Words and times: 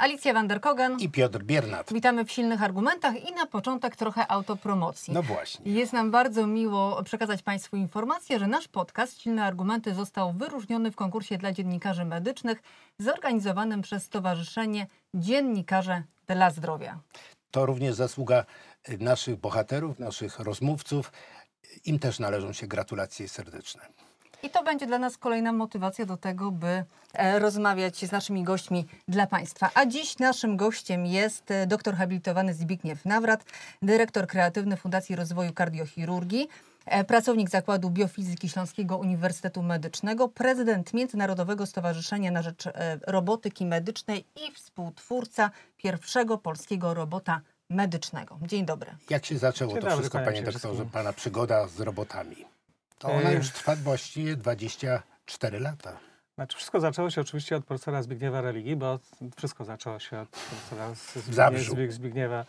Alicja 0.00 0.34
Vanderkogen. 0.34 0.96
i 1.00 1.08
Piotr 1.08 1.42
Biernat. 1.42 1.92
Witamy 1.92 2.24
w 2.24 2.32
silnych 2.32 2.62
argumentach 2.62 3.30
i 3.30 3.32
na 3.32 3.46
początek 3.46 3.96
trochę 3.96 4.30
autopromocji. 4.30 5.14
No 5.14 5.22
właśnie. 5.22 5.72
Jest 5.72 5.92
nam 5.92 6.10
bardzo 6.10 6.46
miło 6.46 7.02
przekazać 7.02 7.42
Państwu 7.42 7.76
informację, 7.76 8.38
że 8.38 8.46
nasz 8.46 8.68
podcast 8.68 9.20
Silne 9.20 9.44
Argumenty 9.44 9.94
został 9.94 10.32
wyróżniony 10.32 10.90
w 10.90 10.96
konkursie 10.96 11.38
dla 11.38 11.52
dziennikarzy 11.52 12.04
medycznych 12.04 12.62
zorganizowanym 12.98 13.82
przez 13.82 14.02
Stowarzyszenie 14.02 14.86
Dziennikarze 15.14 16.02
dla 16.26 16.50
Zdrowia. 16.50 16.98
To 17.50 17.66
również 17.66 17.94
zasługa 17.94 18.44
y, 18.88 18.98
naszych 18.98 19.36
bohaterów, 19.36 19.98
naszych 19.98 20.38
rozmówców. 20.38 21.12
Im 21.84 21.98
też 21.98 22.18
należą 22.18 22.52
się 22.52 22.66
gratulacje 22.66 23.28
serdeczne. 23.28 23.82
I 24.42 24.50
to 24.50 24.62
będzie 24.62 24.86
dla 24.86 24.98
nas 24.98 25.18
kolejna 25.18 25.52
motywacja 25.52 26.06
do 26.06 26.16
tego, 26.16 26.50
by 26.50 26.84
e, 27.12 27.38
rozmawiać 27.38 27.96
z 28.06 28.12
naszymi 28.12 28.44
gośćmi 28.44 28.86
dla 29.08 29.26
Państwa. 29.26 29.70
A 29.74 29.86
dziś 29.86 30.18
naszym 30.18 30.56
gościem 30.56 31.06
jest 31.06 31.50
e, 31.50 31.66
doktor 31.66 31.94
habilitowany 31.94 32.54
Zbigniew 32.54 33.04
Nawrat, 33.04 33.44
dyrektor 33.82 34.26
kreatywny 34.26 34.76
Fundacji 34.76 35.16
Rozwoju 35.16 35.52
Kardiochirurgii, 35.52 36.48
e, 36.86 37.04
pracownik 37.04 37.50
Zakładu 37.50 37.90
Biofizyki 37.90 38.48
Śląskiego 38.48 38.98
Uniwersytetu 38.98 39.62
Medycznego, 39.62 40.28
prezydent 40.28 40.94
Międzynarodowego 40.94 41.66
Stowarzyszenia 41.66 42.30
na 42.30 42.42
Rzecz 42.42 42.64
Robotyki 43.06 43.66
Medycznej 43.66 44.24
i 44.36 44.52
współtwórca 44.52 45.50
pierwszego 45.76 46.38
polskiego 46.38 46.94
robota 46.94 47.40
medycznego. 47.70 48.38
Dzień 48.42 48.66
dobry. 48.66 48.90
Jak 49.10 49.26
się 49.26 49.38
zaczęło 49.38 49.72
Dzień 49.72 49.80
to 49.80 49.86
dobry, 49.88 50.00
wszystko, 50.00 50.18
panie 50.18 50.36
się 50.36 50.42
doktorze, 50.42 50.84
pana 50.92 51.12
przygoda 51.12 51.68
z 51.68 51.80
robotami? 51.80 52.59
To 53.00 53.08
ona 53.08 53.30
E, 53.30 53.34
już 53.34 53.50
trwa 53.50 53.76
właściwie 53.76 54.36
24 54.36 55.60
lata. 55.60 55.96
Znaczy 56.34 56.56
wszystko 56.56 56.80
zaczęło 56.80 57.10
się 57.10 57.20
oczywiście 57.20 57.56
od 57.56 57.64
profesora 57.64 58.02
Zbigniewa 58.02 58.40
Religii, 58.40 58.76
bo 58.76 58.98
wszystko 59.36 59.64
zaczęło 59.64 59.98
się 59.98 60.18
od 60.20 60.28
profesora 60.28 60.94
Z- 60.94 61.14
Zabrzu. 61.30 61.64
Zbigniew, 61.72 61.92
Zbigniewa 61.92 62.44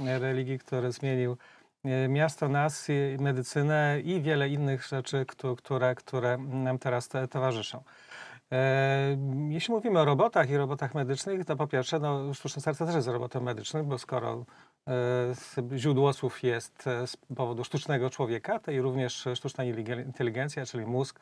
Religii, 0.00 0.58
który 0.58 0.92
zmienił 0.92 1.36
e, 1.84 2.08
miasto, 2.08 2.48
nas, 2.48 2.86
medycynę 3.18 4.00
i 4.04 4.22
wiele 4.22 4.48
innych 4.48 4.86
rzeczy, 4.86 5.26
któ- 5.26 5.56
które, 5.56 5.94
które 5.94 6.38
nam 6.38 6.78
teraz 6.78 7.08
te, 7.08 7.28
towarzyszą. 7.28 7.82
E, 8.52 9.16
Jeśli 9.48 9.74
mówimy 9.74 10.00
o 10.00 10.04
robotach 10.04 10.50
i 10.50 10.56
robotach 10.56 10.94
medycznych, 10.94 11.44
to 11.44 11.56
po 11.56 11.66
pierwsze, 11.66 11.98
no, 11.98 12.34
sztuczne 12.34 12.62
serce 12.62 12.86
też 12.86 12.94
jest 12.94 13.08
robotem 13.08 13.42
medycznym, 13.42 13.86
bo 13.88 13.98
skoro 13.98 14.44
źródło 15.76 16.12
słów 16.12 16.42
jest 16.42 16.86
e, 16.86 17.06
z 17.06 17.16
powodu 17.16 17.64
sztucznego 17.64 18.10
człowieka, 18.10 18.58
to 18.58 18.70
i 18.70 18.80
również 18.80 19.28
sztuczna 19.34 19.64
inteligen- 19.64 20.06
inteligencja, 20.06 20.66
czyli 20.66 20.86
mózg, 20.86 21.20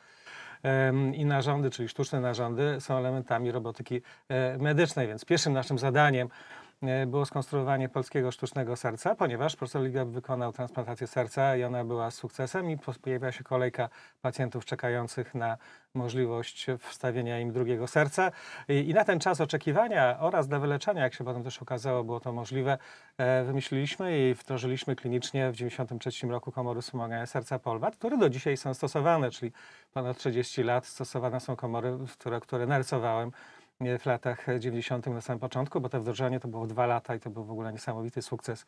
i 1.13 1.25
narządy, 1.25 1.69
czyli 1.69 1.89
sztuczne 1.89 2.19
narządy, 2.19 2.77
są 2.79 2.97
elementami 2.97 3.51
robotyki 3.51 4.01
e, 4.29 4.57
medycznej. 4.57 5.07
Więc 5.07 5.25
pierwszym 5.25 5.53
naszym 5.53 5.79
zadaniem 5.79 6.27
e, 6.27 6.62
było 7.07 7.25
skonstruowanie 7.25 7.89
polskiego 7.89 8.31
sztucznego 8.31 8.75
serca, 8.75 9.15
ponieważ 9.15 9.55
profesor 9.55 9.83
Liga 9.83 10.05
wykonał 10.05 10.51
transplantację 10.53 11.07
serca 11.07 11.55
i 11.55 11.63
ona 11.63 11.83
była 11.83 12.11
sukcesem 12.11 12.69
i 12.71 12.77
pojawiła 13.01 13.31
się 13.31 13.43
kolejka 13.43 13.89
pacjentów 14.21 14.65
czekających 14.65 15.35
na 15.35 15.57
możliwość 15.93 16.67
wstawienia 16.79 17.39
im 17.39 17.51
drugiego 17.51 17.87
serca. 17.87 18.31
I, 18.69 18.93
na 18.93 19.05
ten 19.05 19.19
czas 19.19 19.41
oczekiwania 19.41 20.19
oraz 20.19 20.47
dla 20.47 20.59
wyleczenia, 20.59 21.03
jak 21.03 21.13
się 21.13 21.23
potem 21.23 21.43
też 21.43 21.61
okazało, 21.61 22.03
było 22.03 22.19
to 22.19 22.31
możliwe, 22.33 22.77
e, 23.17 23.43
wymyśliliśmy 23.43 24.19
i 24.19 24.33
wdrożyliśmy 24.33 24.95
klinicznie 24.95 25.51
w 25.51 25.53
1993 25.53 26.27
roku 26.27 26.51
komory 26.51 26.81
wspomagania 26.81 27.25
serca 27.25 27.59
Polwat, 27.59 27.95
które 27.95 28.17
do 28.17 28.29
dzisiaj 28.29 28.57
są 28.57 28.73
stosowane, 28.73 29.31
czyli 29.31 29.51
ponad 29.93 30.17
30 30.17 30.63
lat 30.63 30.85
stosowane 30.85 31.39
są 31.39 31.55
komory, 31.55 31.97
które, 32.13 32.39
które 32.39 32.67
narysowałem 32.67 33.29
e, 33.29 33.62
w 33.99 34.05
latach 34.05 34.45
90. 34.59 35.07
na 35.07 35.21
samym 35.21 35.39
początku, 35.39 35.81
bo 35.81 35.89
to 35.89 35.99
wdrożenie 35.99 36.39
to 36.39 36.47
było 36.47 36.67
dwa 36.67 36.85
lata 36.85 37.15
i 37.15 37.19
to 37.19 37.29
był 37.29 37.43
w 37.43 37.51
ogóle 37.51 37.71
niesamowity 37.73 38.21
sukces 38.21 38.65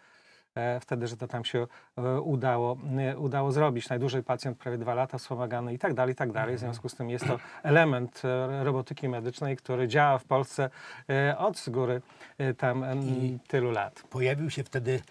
e, 0.55 0.79
wtedy, 0.79 1.07
że 1.07 1.17
to 1.17 1.27
tam 1.27 1.45
się 1.45 1.67
e, 1.97 2.21
udało, 2.21 2.77
e, 2.97 3.17
udało 3.17 3.51
zrobić. 3.51 3.89
Najdłużej 3.89 4.23
pacjent 4.23 4.57
prawie 4.57 4.77
dwa 4.77 4.93
lata 4.93 5.17
wspomagany 5.17 5.73
i 5.73 5.79
tak 5.79 5.93
dalej, 5.93 6.13
i 6.13 6.15
tak 6.15 6.31
dalej. 6.31 6.55
W 6.55 6.59
związku 6.59 6.89
z 6.89 6.95
tym 6.95 7.09
jest 7.09 7.27
to 7.27 7.39
element 7.63 8.21
e, 8.25 8.63
robotyki 8.63 9.09
medycznej, 9.09 9.57
który 9.57 9.87
działa 9.87 10.17
w 10.17 10.23
Polsce 10.25 10.69
e, 11.09 11.37
od 11.37 11.57
z 11.57 11.69
góry 11.69 12.01
e, 12.37 12.53
tam 12.53 12.85
I- 13.03 13.39
tylu 13.47 13.71
lat. 13.71 14.03
Pojawił 14.09 14.49
się 14.49 14.63
wtedy 14.63 15.01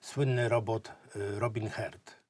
słynny 0.00 0.48
robot 0.48 0.92
Robin 1.38 1.68
Herd. 1.68 2.20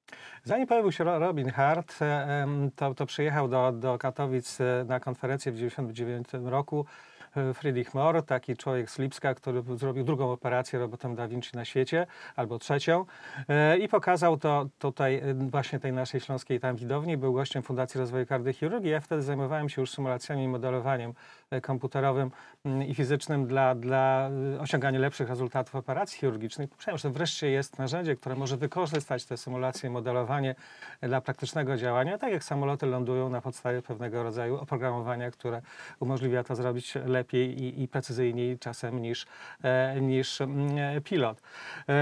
Zanim 0.45 0.67
pojawił 0.67 0.93
się 0.93 1.05
Ro- 1.05 1.19
Robin 1.19 1.51
Hart, 1.51 2.03
e, 2.03 2.47
to, 2.77 2.95
to 2.95 3.07
przyjechał 3.07 3.49
do, 3.49 3.73
do 3.73 3.99
Katowic 3.99 4.61
e, 4.61 4.85
na 4.85 5.01
konferencję 5.01 5.53
w 5.53 5.55
1999 5.55 6.51
roku 6.51 6.87
e, 6.87 7.20
Friedrich 7.55 7.95
Mohr, 7.95 8.23
taki 8.23 8.57
człowiek 8.57 8.91
z 8.91 8.99
Lipska, 8.99 9.35
który 9.35 9.63
zrobił 9.77 10.05
drugą 10.05 10.33
operację 10.33 10.79
robotem 10.79 11.15
Da 11.15 11.29
Vinci 11.29 11.51
na 11.57 11.65
świecie, 11.65 12.07
albo 12.37 12.59
trzecią 12.59 13.05
e, 13.49 13.79
i 13.79 13.89
pokazał 13.89 14.37
to 14.37 14.67
tutaj 14.79 15.15
e, 15.15 15.35
właśnie 15.35 15.79
tej 15.81 15.93
naszej 15.93 16.21
śląskiej 16.21 16.61
tam 16.61 16.77
widowni. 16.77 17.17
Był 17.17 17.33
gościem 17.33 17.63
Fundacji 17.63 18.01
Rozwoju 18.01 18.27
Kardiochirurgii. 18.27 18.91
Ja 18.91 19.01
wtedy 19.01 19.23
zajmowałem 19.23 19.69
się 19.69 19.81
już 19.81 19.91
symulacjami 19.91 20.45
i 20.45 20.49
modelowaniem 20.49 21.11
e, 21.11 21.15
komputerowym 21.63 22.31
mm, 22.65 22.83
i 22.83 22.95
fizycznym 22.95 23.47
dla, 23.47 23.75
dla 23.75 24.31
e, 24.57 24.61
osiągania 24.61 24.99
lepszych 24.99 25.29
rezultatów 25.29 25.75
operacji 25.75 26.19
chirurgicznych. 26.19 26.71
Myślałem, 26.77 26.99
że 26.99 27.11
wreszcie 27.11 27.51
jest 27.51 27.79
narzędzie, 27.79 28.17
które 28.17 28.35
może 28.35 28.57
wykorzystać 28.57 29.25
te 29.25 29.37
symulacje 29.37 29.91
modelowanie 29.91 30.55
dla 31.03 31.21
praktycznego 31.21 31.77
działania, 31.77 32.19
tak 32.19 32.33
jak 32.33 32.45
samoloty 32.45 32.87
lądują 32.87 33.29
na 33.29 33.41
podstawie 33.41 33.83
pewnego 33.83 34.23
rodzaju 34.23 34.57
oprogramowania, 34.57 35.31
które 35.31 35.63
umożliwia 36.01 36.45
to 36.45 36.57
zrobić 36.57 36.95
lepiej 37.07 37.63
i, 37.63 37.83
i 37.83 37.89
precyzyjniej 37.89 38.59
czasem 38.59 39.03
niż, 39.03 39.27
e, 39.63 40.01
niż 40.01 40.41
mm, 40.41 40.79
e, 40.79 41.01
pilot. 41.01 41.43
E, 41.89 41.95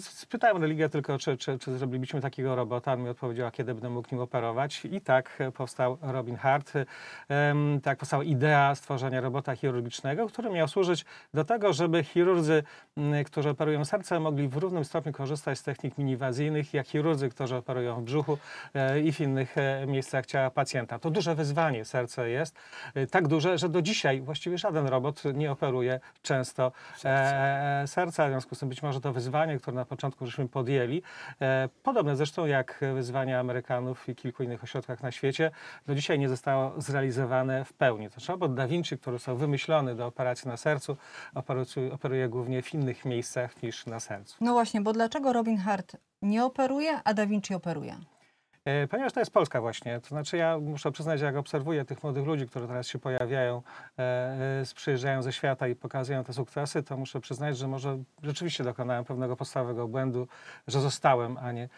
spytałem 0.00 0.62
religię 0.62 0.88
tylko, 0.88 1.18
czy, 1.18 1.36
czy, 1.36 1.58
czy 1.58 1.78
zrobilibyśmy 1.78 2.20
takiego 2.20 2.56
robota. 2.56 2.92
On 2.92 3.02
mi 3.02 3.08
odpowiedział, 3.08 3.50
kiedy 3.50 3.74
będę 3.74 3.90
mógł 3.90 4.08
nim 4.12 4.20
operować. 4.20 4.84
I 4.84 5.00
tak 5.00 5.36
e, 5.38 5.52
powstał 5.52 5.98
Robin 6.02 6.36
Hart. 6.36 6.72
Tak 7.82 7.98
powstała 7.98 8.24
idea 8.24 8.39
stworzenia 8.74 9.20
robota 9.20 9.56
chirurgicznego, 9.56 10.26
który 10.26 10.50
miał 10.50 10.68
służyć 10.68 11.04
do 11.34 11.44
tego, 11.44 11.72
żeby 11.72 12.04
chirurdzy, 12.04 12.62
którzy 13.26 13.48
operują 13.48 13.84
serce, 13.84 14.20
mogli 14.20 14.48
w 14.48 14.56
równym 14.56 14.84
stopniu 14.84 15.12
korzystać 15.12 15.58
z 15.58 15.62
technik 15.62 15.98
miniwazyjnych, 15.98 16.74
jak 16.74 16.86
chirurdzy, 16.86 17.28
którzy 17.28 17.56
operują 17.56 18.00
w 18.00 18.02
brzuchu 18.02 18.38
e, 18.74 19.00
i 19.00 19.12
w 19.12 19.20
innych 19.20 19.58
e, 19.58 19.86
miejscach 19.86 20.26
ciała 20.26 20.50
pacjenta. 20.50 20.98
To 20.98 21.10
duże 21.10 21.34
wyzwanie 21.34 21.84
serce 21.84 22.30
jest, 22.30 22.56
e, 22.94 23.06
tak 23.06 23.28
duże, 23.28 23.58
że 23.58 23.68
do 23.68 23.82
dzisiaj 23.82 24.20
właściwie 24.20 24.58
żaden 24.58 24.86
robot 24.86 25.22
nie 25.34 25.52
operuje 25.52 26.00
często 26.22 26.72
e, 27.04 27.84
serca. 27.86 28.26
W 28.26 28.30
związku 28.30 28.54
z 28.54 28.58
tym 28.58 28.68
być 28.68 28.82
może 28.82 29.00
to 29.00 29.12
wyzwanie, 29.12 29.58
które 29.58 29.74
na 29.74 29.84
początku 29.84 30.26
żeśmy 30.26 30.48
podjęli, 30.48 31.02
e, 31.40 31.68
podobne 31.82 32.16
zresztą 32.16 32.46
jak 32.46 32.80
wyzwania 32.94 33.40
Amerykanów 33.40 34.08
i 34.08 34.14
kilku 34.14 34.42
innych 34.42 34.64
ośrodkach 34.64 35.02
na 35.02 35.10
świecie, 35.10 35.50
do 35.86 35.94
dzisiaj 35.94 36.18
nie 36.18 36.28
zostało 36.28 36.72
zrealizowane 36.76 37.64
w 37.64 37.72
pełni. 37.72 38.10
To 38.10 38.32
robot 38.32 38.54
Da 38.54 38.66
Vinci, 38.66 38.98
który 38.98 39.18
został 39.18 39.36
wymyślony 39.36 39.94
do 39.94 40.06
operacji 40.06 40.48
na 40.48 40.56
sercu, 40.56 40.96
operuje 41.92 42.28
głównie 42.28 42.62
w 42.62 42.74
innych 42.74 42.89
miejscach 43.04 43.62
niż 43.62 43.86
na 43.86 44.00
sercu. 44.00 44.36
No 44.40 44.52
właśnie, 44.52 44.80
bo 44.80 44.92
dlaczego 44.92 45.32
Robin 45.32 45.58
Hart 45.58 45.96
nie 46.22 46.44
operuje, 46.44 47.00
a 47.04 47.14
Da 47.14 47.26
Vinci 47.26 47.54
operuje? 47.54 47.96
E, 48.64 48.86
Ponieważ 48.88 49.12
to 49.12 49.20
jest 49.20 49.32
Polska 49.32 49.60
właśnie, 49.60 50.00
to 50.00 50.08
znaczy 50.08 50.36
ja 50.36 50.58
muszę 50.58 50.92
przyznać, 50.92 51.20
jak 51.20 51.36
obserwuję 51.36 51.84
tych 51.84 52.02
młodych 52.02 52.26
ludzi, 52.26 52.46
którzy 52.46 52.66
teraz 52.66 52.86
się 52.86 52.98
pojawiają, 52.98 53.62
e, 53.98 54.02
e, 54.02 54.64
przyjeżdżają 54.74 55.22
ze 55.22 55.32
świata 55.32 55.68
i 55.68 55.74
pokazują 55.74 56.24
te 56.24 56.32
sukcesy, 56.32 56.82
to 56.82 56.96
muszę 56.96 57.20
przyznać, 57.20 57.58
że 57.58 57.68
może 57.68 57.98
rzeczywiście 58.22 58.64
dokonałem 58.64 59.04
pewnego 59.04 59.36
podstawowego 59.36 59.88
błędu, 59.88 60.28
że 60.68 60.80
zostałem, 60.80 61.36
a 61.38 61.52
nie, 61.52 61.68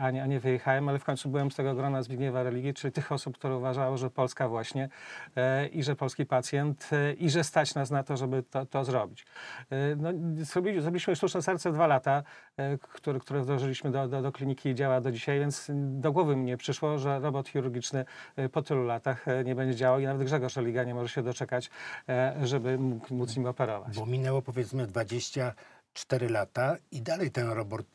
a 0.00 0.10
nie, 0.10 0.22
a 0.22 0.26
nie 0.26 0.40
wyjechałem, 0.40 0.88
ale 0.88 0.98
w 0.98 1.04
końcu 1.04 1.28
byłem 1.28 1.50
z 1.50 1.56
tego 1.56 1.74
grona 1.74 2.02
Zbigniewa 2.02 2.42
Religii, 2.42 2.74
czyli 2.74 2.92
tych 2.92 3.12
osób, 3.12 3.38
które 3.38 3.56
uważały, 3.56 3.98
że 3.98 4.10
Polska 4.10 4.48
właśnie 4.48 4.88
e, 5.36 5.66
i 5.66 5.82
że 5.82 5.96
polski 5.96 6.26
pacjent 6.26 6.90
e, 6.92 7.12
i 7.12 7.30
że 7.30 7.44
stać 7.44 7.74
nas 7.74 7.90
na 7.90 8.02
to, 8.02 8.16
żeby 8.16 8.42
to, 8.42 8.66
to 8.66 8.84
zrobić. 8.84 9.26
E, 9.70 9.96
No, 9.96 10.10
zrobili, 10.44 10.80
zrobiliśmy 10.80 11.16
sztuczne 11.16 11.42
serce 11.42 11.72
dwa 11.72 11.86
lata, 11.86 12.22
e, 12.56 12.78
które, 12.78 13.20
które 13.20 13.40
wdrożyliśmy 13.40 13.90
do, 13.90 14.08
do, 14.08 14.22
do 14.22 14.32
kliniki 14.32 14.68
i 14.68 14.74
działa 14.74 15.00
do 15.00 15.12
dzisiaj, 15.12 15.40
więc 15.40 15.70
do 15.74 16.12
głowy 16.12 16.36
mi 16.36 16.44
nie 16.44 16.56
przyszło, 16.56 16.98
że 16.98 17.20
robot 17.20 17.48
chirurgiczny 17.48 18.04
e, 18.36 18.48
po 18.48 18.62
tylu 18.62 18.84
latach 18.84 19.28
e, 19.28 19.44
nie 19.44 19.54
będzie 19.54 19.74
działał 19.74 20.00
i 20.00 20.04
nawet 20.04 20.22
Grzegorz 20.22 20.56
Religa 20.56 20.84
nie 20.84 20.94
może 20.94 21.08
się 21.08 21.22
doczekać, 21.22 21.70
e, 22.08 22.36
żeby 22.42 22.78
mógł, 22.78 23.14
móc 23.14 23.36
nim 23.36 23.46
operować. 23.46 23.96
Bo 23.96 24.06
minęło 24.06 24.42
powiedzmy 24.42 24.86
24 24.86 26.28
lata 26.28 26.76
i 26.92 27.02
dalej 27.02 27.30
ten 27.30 27.48
robot 27.48 27.86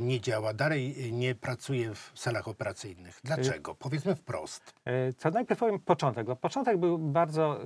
nie 0.00 0.20
działa, 0.20 0.54
dalej 0.54 1.06
y, 1.08 1.12
nie 1.12 1.34
pracuje 1.34 1.94
w 1.94 2.12
salach 2.14 2.48
operacyjnych. 2.48 3.20
Dlaczego? 3.24 3.74
Powiedzmy 3.74 4.14
wprost. 4.14 4.74
E, 4.84 5.12
To 5.12 5.30
najpierw 5.30 5.60
powiem 5.60 5.78
początek, 5.80 6.26
bo 6.26 6.36
początek 6.36 6.78
był 6.78 6.98
bardzo 6.98 7.60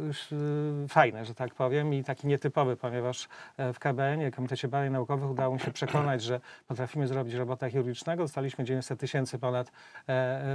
y, 0.85 0.89
fajny, 0.89 1.25
że 1.25 1.35
tak 1.35 1.55
powiem, 1.55 1.95
i 1.95 2.05
taki 2.05 2.27
nietypowy, 2.27 2.77
ponieważ 2.77 3.29
e, 3.57 3.73
w 3.73 3.79
KBN, 3.79 4.31
Komitecie 4.31 4.69
Badań 4.69 4.93
Naukowych, 4.93 5.31
udało 5.31 5.55
mi 5.55 5.61
się 5.61 5.71
przekonać, 5.73 6.23
że 6.23 6.41
potrafimy 6.69 7.07
zrobić 7.09 7.35
robota 7.35 7.71
chirurgicznego. 7.71 8.25
Dostaliśmy 8.25 8.65
900 8.65 9.01
tysięcy 9.01 9.39
ponad 9.39 9.69
e, 9.69 9.73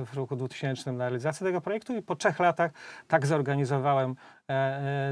w 0.05 0.13
roku 0.13 0.35
2000 0.35 0.91
na 0.91 1.03
realizację 1.09 1.47
tego 1.47 1.61
projektu 1.61 1.95
i 1.97 2.01
po 2.01 2.15
trzech 2.15 2.39
latach 2.39 2.71
tak 3.07 3.25
zorganizowałem 3.27 4.11
e, 4.11 4.15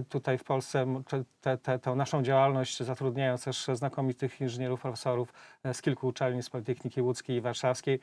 tutaj 0.10 0.38
w 0.38 0.44
Polsce 0.44 0.86
te- 1.42 1.58
te, 1.58 1.80
tę 1.80 1.96
naszą 1.96 2.24
działalność, 2.24 2.84
zatrudniając 2.84 3.44
też 3.44 3.68
znakomitych 3.74 4.42
inżynierów, 4.42 4.82
profesorów 4.82 5.34
e, 5.64 5.74
z 5.74 5.82
kilku 5.82 6.08
uczelni, 6.08 6.44
z 6.44 6.50
Politechniki 6.50 7.02
Łódzkiej 7.02 7.38
i 7.38 7.42
Warszawskiej. 7.42 8.00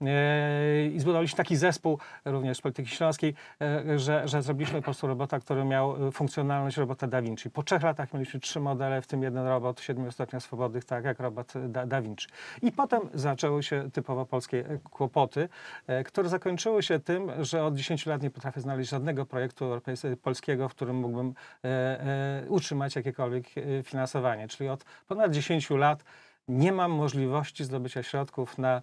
E, 0.00 0.86
I 0.86 1.00
zbudowaliśmy 1.00 1.36
taki 1.36 1.56
zespół 1.56 1.98
również 2.24 2.58
z 2.58 2.60
Politechniki 2.60 2.96
Śląskiej, 2.96 3.34
e, 3.60 3.98
że, 3.98 4.28
że 4.28 4.42
zrobiliśmy 4.42 4.78
po 4.78 4.84
prostu 4.84 5.06
robota, 5.06 5.40
który 5.40 5.64
miał 5.64 6.08
e, 6.08 6.12
funkcjonalność 6.12 6.76
robota 6.76 7.06
Da 7.06 7.22
Vinci. 7.22 7.50
Po 7.50 7.62
trzech 7.62 7.82
latach 7.82 8.12
mieliśmy 8.14 8.40
trzy 8.40 8.60
modele, 8.60 9.02
w 9.02 9.06
tym 9.06 9.22
jeden 9.22 9.46
robot 9.46 9.80
siedmiu 9.80 10.12
stopniach 10.12 10.42
swobodnych, 10.42 10.84
tak 10.84 11.04
jak 11.04 11.20
robot 11.20 11.52
Da, 11.68 11.86
da 11.86 12.02
Vinci. 12.02 12.28
I 12.62 12.72
potem 12.72 13.00
zaczęły 13.14 13.62
się 13.62 13.90
typowo 13.90 14.26
polskie 14.26 14.58
e, 14.58 14.78
kłopoty, 14.78 15.48
e, 15.86 16.04
które 16.04 16.28
zakończyły 16.28 16.82
się 16.82 16.98
tym, 16.98 17.44
że 17.44 17.64
od 17.64 17.74
10 17.74 18.06
lat 18.06 18.22
nie 18.22 18.30
potrafię 18.30 18.60
znaleźć 18.60 18.90
żadnego 18.90 19.26
projektu 19.26 19.80
polskiego, 20.22 20.68
w 20.74 20.76
którym 20.76 20.96
mógłbym 20.96 21.34
e, 21.64 21.68
e, 21.68 22.48
utrzymać 22.48 22.96
jakiekolwiek 22.96 23.44
e, 23.58 23.82
finansowanie. 23.82 24.48
Czyli 24.48 24.68
od 24.68 24.84
ponad 25.08 25.32
10 25.32 25.70
lat 25.70 26.04
nie 26.48 26.72
mam 26.72 26.90
możliwości 26.92 27.64
zdobycia 27.64 28.02
środków 28.02 28.58
na 28.58 28.82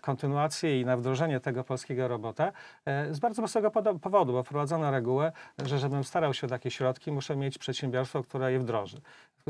kontynuację 0.00 0.80
i 0.80 0.84
na 0.84 0.96
wdrożenie 0.96 1.40
tego 1.40 1.64
polskiego 1.64 2.08
robota 2.08 2.52
z 3.10 3.18
bardzo 3.18 3.42
prostego 3.42 3.70
powodu, 4.00 4.32
bo 4.32 4.42
wprowadzono 4.42 4.90
regułę, 4.90 5.32
że 5.58 5.78
żebym 5.78 6.04
starał 6.04 6.34
się 6.34 6.46
o 6.46 6.50
takie 6.50 6.70
środki, 6.70 7.12
muszę 7.12 7.36
mieć 7.36 7.58
przedsiębiorstwo, 7.58 8.22
które 8.22 8.52
je 8.52 8.58
wdroży. 8.58 9.00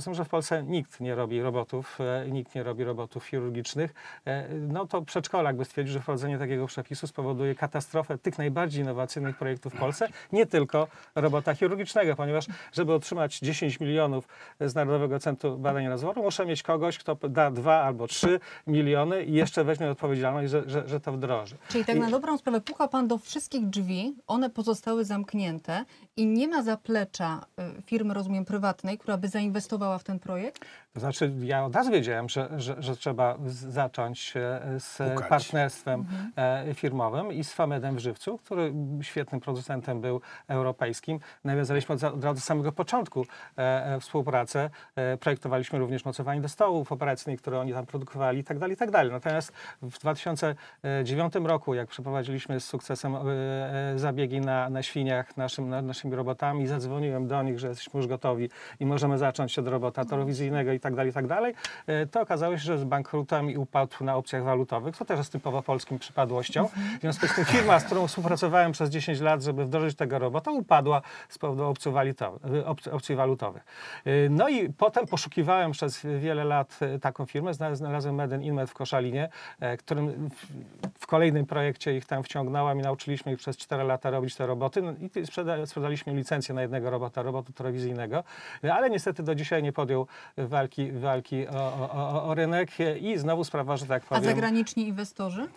Z 0.01 0.05
tym, 0.05 0.15
że 0.15 0.25
w 0.25 0.29
Polsce 0.29 0.63
nikt 0.63 1.01
nie 1.01 1.15
robi 1.15 1.43
robotów, 1.43 1.99
e, 2.01 2.31
nikt 2.31 2.55
nie 2.55 2.63
robi 2.63 2.85
robotów 2.85 3.25
chirurgicznych, 3.27 3.95
e, 4.27 4.49
no 4.49 4.87
to 4.87 5.03
przedszkolak 5.03 5.57
by 5.57 5.65
stwierdził, 5.65 5.93
że 5.93 6.01
wprowadzenie 6.01 6.39
takiego 6.39 6.67
przepisu 6.67 7.07
spowoduje 7.07 7.55
katastrofę 7.55 8.19
tych 8.19 8.39
najbardziej 8.39 8.83
innowacyjnych 8.83 9.37
projektów 9.37 9.75
w 9.75 9.79
Polsce, 9.79 10.09
nie 10.33 10.47
tylko 10.47 10.89
robota 11.15 11.55
chirurgicznego, 11.55 12.17
ponieważ 12.17 12.47
żeby 12.73 12.93
otrzymać 12.93 13.39
10 13.39 13.81
milionów 13.81 14.29
z 14.61 14.75
Narodowego 14.75 15.19
Centrum 15.19 15.63
Badań 15.63 15.85
i 15.85 15.89
Rozwoju, 15.89 16.23
muszę 16.23 16.47
mieć 16.47 16.63
kogoś, 16.63 16.99
kto 16.99 17.15
da 17.15 17.51
2 17.51 17.75
albo 17.83 18.07
3 18.07 18.41
miliony 18.67 19.25
i 19.25 19.33
jeszcze 19.33 19.65
weźmie 19.65 19.91
odpowiedzialność, 19.91 20.51
że, 20.51 20.63
że, 20.67 20.89
że 20.89 21.01
to 21.01 21.13
wdroży. 21.13 21.57
Czyli 21.69 21.85
tak 21.85 21.97
na 21.99 22.11
dobrą 22.11 22.39
sprawę 22.39 22.61
puka 22.61 22.89
pan 22.89 23.09
do 23.09 23.19
wszystkich 23.19 23.67
drzwi, 23.67 24.17
one 24.27 24.51
pozostały 24.51 25.05
zamknięte 25.05 25.85
i 26.19 26.27
nie 26.27 26.49
ma 26.49 26.63
zaplecza 26.63 27.47
y, 27.79 27.83
firmy, 27.83 28.15
rozumiem, 28.15 28.45
prywatnej, 28.45 28.99
która 28.99 29.17
by 29.17 29.29
zainwestowała 29.29 29.99
w 29.99 30.05
ten 30.05 30.19
projekt? 30.19 30.65
To 30.95 31.01
znaczy, 31.01 31.33
ja 31.41 31.65
od 31.65 31.75
razu 31.75 31.91
wiedziałem, 31.91 32.29
że, 32.29 32.49
że, 32.57 32.83
że 32.83 32.97
trzeba 32.97 33.39
zacząć 33.47 34.35
e, 34.37 34.81
z 34.81 34.97
Pukać. 34.97 35.29
partnerstwem 35.29 36.07
e, 36.37 36.75
firmowym 36.75 37.33
i 37.33 37.45
z 37.45 37.53
Famedem 37.53 37.97
w 37.97 37.99
Żywcu, 37.99 38.39
który 38.39 38.73
świetnym 39.03 39.41
producentem 39.41 40.01
był 40.01 40.21
europejskim. 40.49 41.21
Nawiązaliśmy 41.45 41.95
od, 41.95 42.25
razu 42.25 42.41
samego 42.41 42.73
początku 42.73 43.27
e, 43.57 44.01
współpracę. 44.01 44.71
Projektowaliśmy 45.21 45.79
również 45.79 46.05
mocowanie 46.05 46.41
do 46.41 46.49
stołów 46.49 46.93
operacyjnych, 46.93 47.41
które 47.41 47.61
oni 47.61 47.73
tam 47.73 47.87
produkowali 47.87 48.39
i 48.39 48.45
tak 48.45 48.59
dalej, 48.59 48.75
i 48.75 48.77
tak 48.77 48.91
dalej. 48.91 49.13
Natomiast 49.13 49.53
w 49.83 49.99
2009 49.99 51.35
roku, 51.35 51.75
jak 51.75 51.89
przeprowadziliśmy 51.89 52.61
z 52.61 52.65
sukcesem 52.65 53.17
zabiegi 53.97 54.41
na, 54.41 54.71
na 54.71 54.83
świniach 54.83 55.37
naszym, 55.37 55.69
na, 55.69 55.83
naszymi 55.83 56.17
robotami, 56.17 56.67
zadzwoniłem 56.67 57.27
do 57.27 57.43
nich, 57.43 57.59
że 57.59 57.69
jesteśmy 57.69 57.99
już 57.99 58.07
gotowi 58.07 58.49
i 58.81 58.87
możemy 58.87 59.19
zacząć 59.19 59.59
od 59.59 59.69
robota 59.69 60.05
telewizyjnego 60.05 60.73
i 60.79 60.81
tak 60.81 60.95
dalej, 60.95 61.11
i 61.11 61.15
tak 61.15 61.27
dalej, 61.27 61.55
e, 61.87 62.07
to 62.07 62.21
okazało 62.21 62.57
się, 62.59 62.63
że 62.65 62.79
z 62.79 62.85
bankrutem 62.85 63.51
i 63.51 63.57
upadł 63.57 64.05
na 64.05 64.17
opcjach 64.17 64.45
walutowych, 64.45 64.97
co 64.97 65.05
też 65.05 65.19
jest 65.19 65.33
typowo 65.33 65.63
polskim 65.63 65.99
przypadłością. 65.99 66.69
W 66.99 67.01
związku 67.01 67.27
z 67.27 67.35
tym 67.35 67.45
firma, 67.45 67.81
z 67.81 67.85
którą 67.85 68.07
współpracowałem 68.07 68.73
przez 68.73 68.91
10 68.91 69.21
lat, 69.21 69.43
żeby 69.43 69.65
wdrożyć 69.65 69.97
tego 69.97 70.19
robota, 70.19 70.51
upadła 70.51 71.03
z 71.29 71.39
powodu 71.39 71.65
opcji 72.93 73.17
walutowych. 73.17 73.65
E, 74.05 74.11
No 74.31 74.49
i 74.49 74.73
potem 74.73 75.07
poszukiwałem 75.07 75.73
przez 75.73 76.07
wiele 76.19 76.45
lat 76.45 76.79
e, 76.83 76.99
taką 76.99 77.27
firmę, 77.27 77.55
Zna- 77.55 77.75
znalazłem 77.75 78.15
Meden 78.15 78.43
Inmet 78.43 78.71
w 78.71 78.75
Koszalinie, 78.75 79.29
którym 79.79 80.31
w, 80.99 81.07
kolejnym 81.07 81.47
projekcie 81.47 81.97
ich 81.97 82.05
tam 82.07 82.23
wciągnąłem 82.23 82.79
i 82.79 82.83
nauczyliśmy 82.83 83.33
ich 83.33 83.39
przez 83.39 83.57
4 83.57 83.85
lata 83.85 84.11
robić 84.11 84.35
te 84.37 84.47
roboty 84.47 84.83
no 84.83 84.93
i 85.23 85.27
sprzeda, 85.27 85.67
sprzedaliśmy 85.67 86.15
licencję 86.15 86.55
na 86.55 86.63
jednego 86.63 86.91
robota, 86.91 87.23
robotu 87.23 87.53
telewizyjnego, 87.53 88.25
ale 88.73 88.91
niestety 88.91 89.23
do 89.23 89.35
dzisiaj 89.35 89.63
nie 89.63 89.73
podjął 89.73 90.07
walki, 90.37 90.68
walki 90.93 91.49
o, 91.49 91.53
o, 91.53 91.91
o, 91.93 92.25
o 92.25 92.35
rynek 92.35 92.71
i 93.01 93.19
znowu 93.19 93.45
sprawa, 93.45 93.77
że 93.77 93.87
tak 93.87 94.03
A 94.05 94.09
powiem... 94.09 94.25
zagraniczni 94.25 94.89
inwestorzy? 94.89 95.49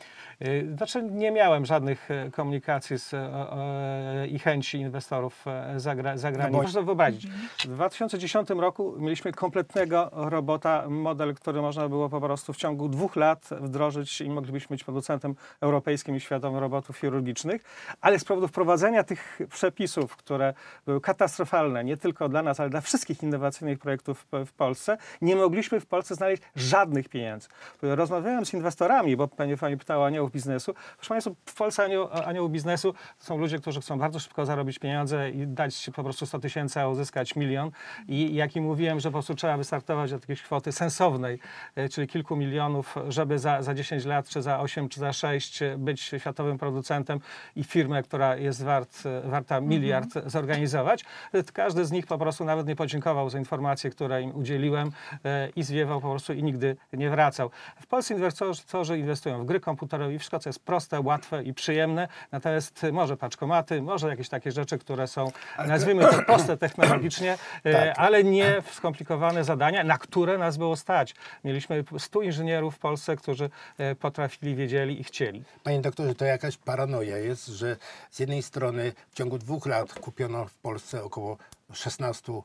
Y, 0.42 0.74
Znaczy 0.78 1.04
nie 1.04 1.32
miałem 1.32 1.66
żadnych 1.66 2.12
e, 2.12 2.32
komunikacji 2.32 3.00
z, 3.00 3.14
e, 3.14 4.28
i 4.28 4.40
chęci 4.40 4.78
inwestorów 4.78 5.48
e, 5.48 5.80
zagra, 5.80 6.18
zagranicznych. 6.18 6.52
No 6.52 6.58
Można 6.58 6.74
sobie 6.74 6.86
wyobrazić, 6.86 7.28
w 7.60 7.68
2010 7.68 8.50
roku 8.50 8.96
mieliśmy 9.00 9.32
kompletnego 9.32 10.10
robota, 10.14 10.90
model, 10.90 11.36
który 11.36 11.62
można 11.62 11.90
było 11.90 12.10
po 12.10 12.22
prostu 12.22 12.54
w 12.54 12.58
ciągu 12.58 12.90
dwóch 12.90 13.16
lat 13.16 13.50
wdrożyć 13.62 14.22
i 14.22 14.30
moglibyśmy 14.30 14.74
być 14.74 14.84
producentem 14.84 15.36
europejskim 15.62 16.16
i 16.16 16.20
światowym 16.20 16.60
robotów 16.60 16.98
chirurgicznych, 16.98 17.64
ale 18.02 18.20
z 18.20 18.24
powodu 18.24 18.48
wprowadzenia 18.48 19.04
tych 19.04 19.40
przepisów, 19.50 20.16
które 20.16 20.54
były 20.86 21.02
katastrofalne 21.02 21.84
nie 21.84 21.98
tylko 21.98 22.30
dla 22.30 22.44
nas, 22.44 22.60
ale 22.60 22.70
dla 22.70 22.82
wszystkich 22.82 23.24
innowacyjnych 23.24 23.80
projektów 23.80 24.28
w, 24.32 24.46
w 24.46 24.54
Polsce, 24.54 24.98
nie 25.22 25.36
mogliśmy 25.36 25.80
w 25.80 25.86
Polsce 25.86 26.16
znaleźć 26.16 26.44
żadnych 26.56 27.10
pieniędzy. 27.10 27.48
Rozmawiałem 27.82 28.46
z 28.46 28.54
inwestorami, 28.54 29.18
bo 29.18 29.28
pani, 29.28 29.58
pani 29.58 29.78
pytała 29.78 30.04
o 30.04 30.08
aniołów 30.08 30.32
biznesu. 30.32 30.74
Proszę 30.98 31.10
Państwa, 31.10 31.32
w 31.46 31.54
Polsce 31.54 31.84
anioł, 31.84 32.08
anioł 32.26 32.50
biznesu 32.50 32.94
to 32.94 33.26
są 33.26 33.38
ludzie, 33.38 33.60
którzy 33.60 33.82
chcą 33.82 34.00
bardzo 34.00 34.20
szybko 34.20 34.46
zarobić 34.46 34.80
pieniądze 34.80 35.30
i 35.30 35.48
dać 35.48 35.90
po 35.96 36.04
prostu 36.04 36.26
100 36.26 36.40
tysięcy, 36.40 36.80
a 36.82 36.88
uzyskać 36.88 37.36
milion. 37.36 37.72
I 38.08 38.36
jak 38.36 38.56
im 38.56 38.64
mówiłem, 38.64 39.00
że 39.00 39.10
po 39.10 39.14
prostu 39.14 39.36
trzeba 39.36 39.58
wystartować 39.58 40.14
od 40.14 40.22
jakiejś 40.22 40.42
kwoty 40.42 40.72
sensownej, 40.72 41.40
e, 41.76 41.90
czyli 41.90 42.08
kilku 42.08 42.36
milionów, 42.36 42.96
żeby 43.08 43.40
za, 43.40 43.62
za 43.62 43.74
10 43.74 44.06
lat, 44.06 44.30
czy 44.30 44.42
za 44.42 44.60
8, 44.60 44.90
czy 44.90 45.00
za 45.00 45.14
6 45.14 45.62
e, 45.62 45.78
być 45.78 46.02
światowym 46.02 46.58
producentem 46.58 47.20
i 47.56 47.64
firmę, 47.64 48.04
która 48.04 48.36
jest 48.36 48.64
wart, 48.64 49.04
warta 49.24 49.62
miliard 49.62 50.10
zorganizować, 50.26 51.06
każdy 51.54 51.86
z 51.86 51.92
nich 51.92 52.08
po 52.08 52.18
prostu 52.18 52.46
nawet 52.46 52.68
nie 52.68 52.76
podziękował 52.76 53.30
za 53.30 53.40
informacje, 53.40 53.90
które 53.90 54.22
im 54.22 54.36
udzieliłem 54.36 54.91
e, 55.26 55.50
i 55.56 55.64
zwiewał 55.64 56.02
po 56.02 56.10
prostu 56.10 56.34
i 56.34 56.44
nigdy 56.44 56.76
nie 56.94 57.10
wracał. 57.10 57.50
W 57.82 57.88
Polsce 57.88 58.14
inwestorzy 58.14 59.00
inwestują 59.00 59.44
w 59.44 59.46
gry 59.46 59.60
komputerowe 59.60 60.14
i 60.14 60.20
wszystko, 60.20 60.40
co 60.40 60.50
jest 60.50 60.60
proste, 60.60 61.02
łatwe 61.02 61.44
i 61.44 61.54
przyjemne, 61.54 62.08
natomiast 62.32 62.86
może 62.92 63.18
paczkomaty, 63.18 63.82
może 63.82 64.08
jakieś 64.10 64.30
takie 64.30 64.52
rzeczy, 64.52 64.78
które 64.78 65.08
są, 65.08 65.32
nazwijmy 65.68 66.08
to 66.08 66.24
proste 66.24 66.58
technologicznie, 66.58 67.38
e, 67.64 67.74
Tak. 67.74 68.00
ale 68.00 68.24
nie 68.24 68.62
skomplikowane 68.72 69.44
zadania, 69.44 69.84
na 69.84 69.98
które 69.98 70.38
nas 70.38 70.58
było 70.58 70.76
stać. 70.76 71.16
Mieliśmy 71.44 71.84
100 71.98 72.22
inżynierów 72.22 72.76
w 72.76 72.80
Polsce, 72.80 73.16
którzy 73.16 73.50
e, 73.78 73.96
potrafili, 73.96 74.56
wiedzieli 74.56 75.02
i 75.02 75.04
chcieli. 75.04 75.44
Panie 75.64 75.82
doktorze, 75.82 76.16
to 76.16 76.26
jakaś 76.26 76.58
paranoja 76.58 77.18
jest, 77.18 77.48
że 77.48 77.78
z 78.10 78.20
jednej 78.20 78.44
strony 78.44 78.94
w 79.12 79.16
ciągu 79.16 79.38
dwóch 79.38 79.66
lat 79.66 79.94
kupiono 79.94 80.46
w 80.46 80.54
Polsce 80.54 81.04
około 81.04 81.38
16 81.74 82.32
y, 82.32 82.42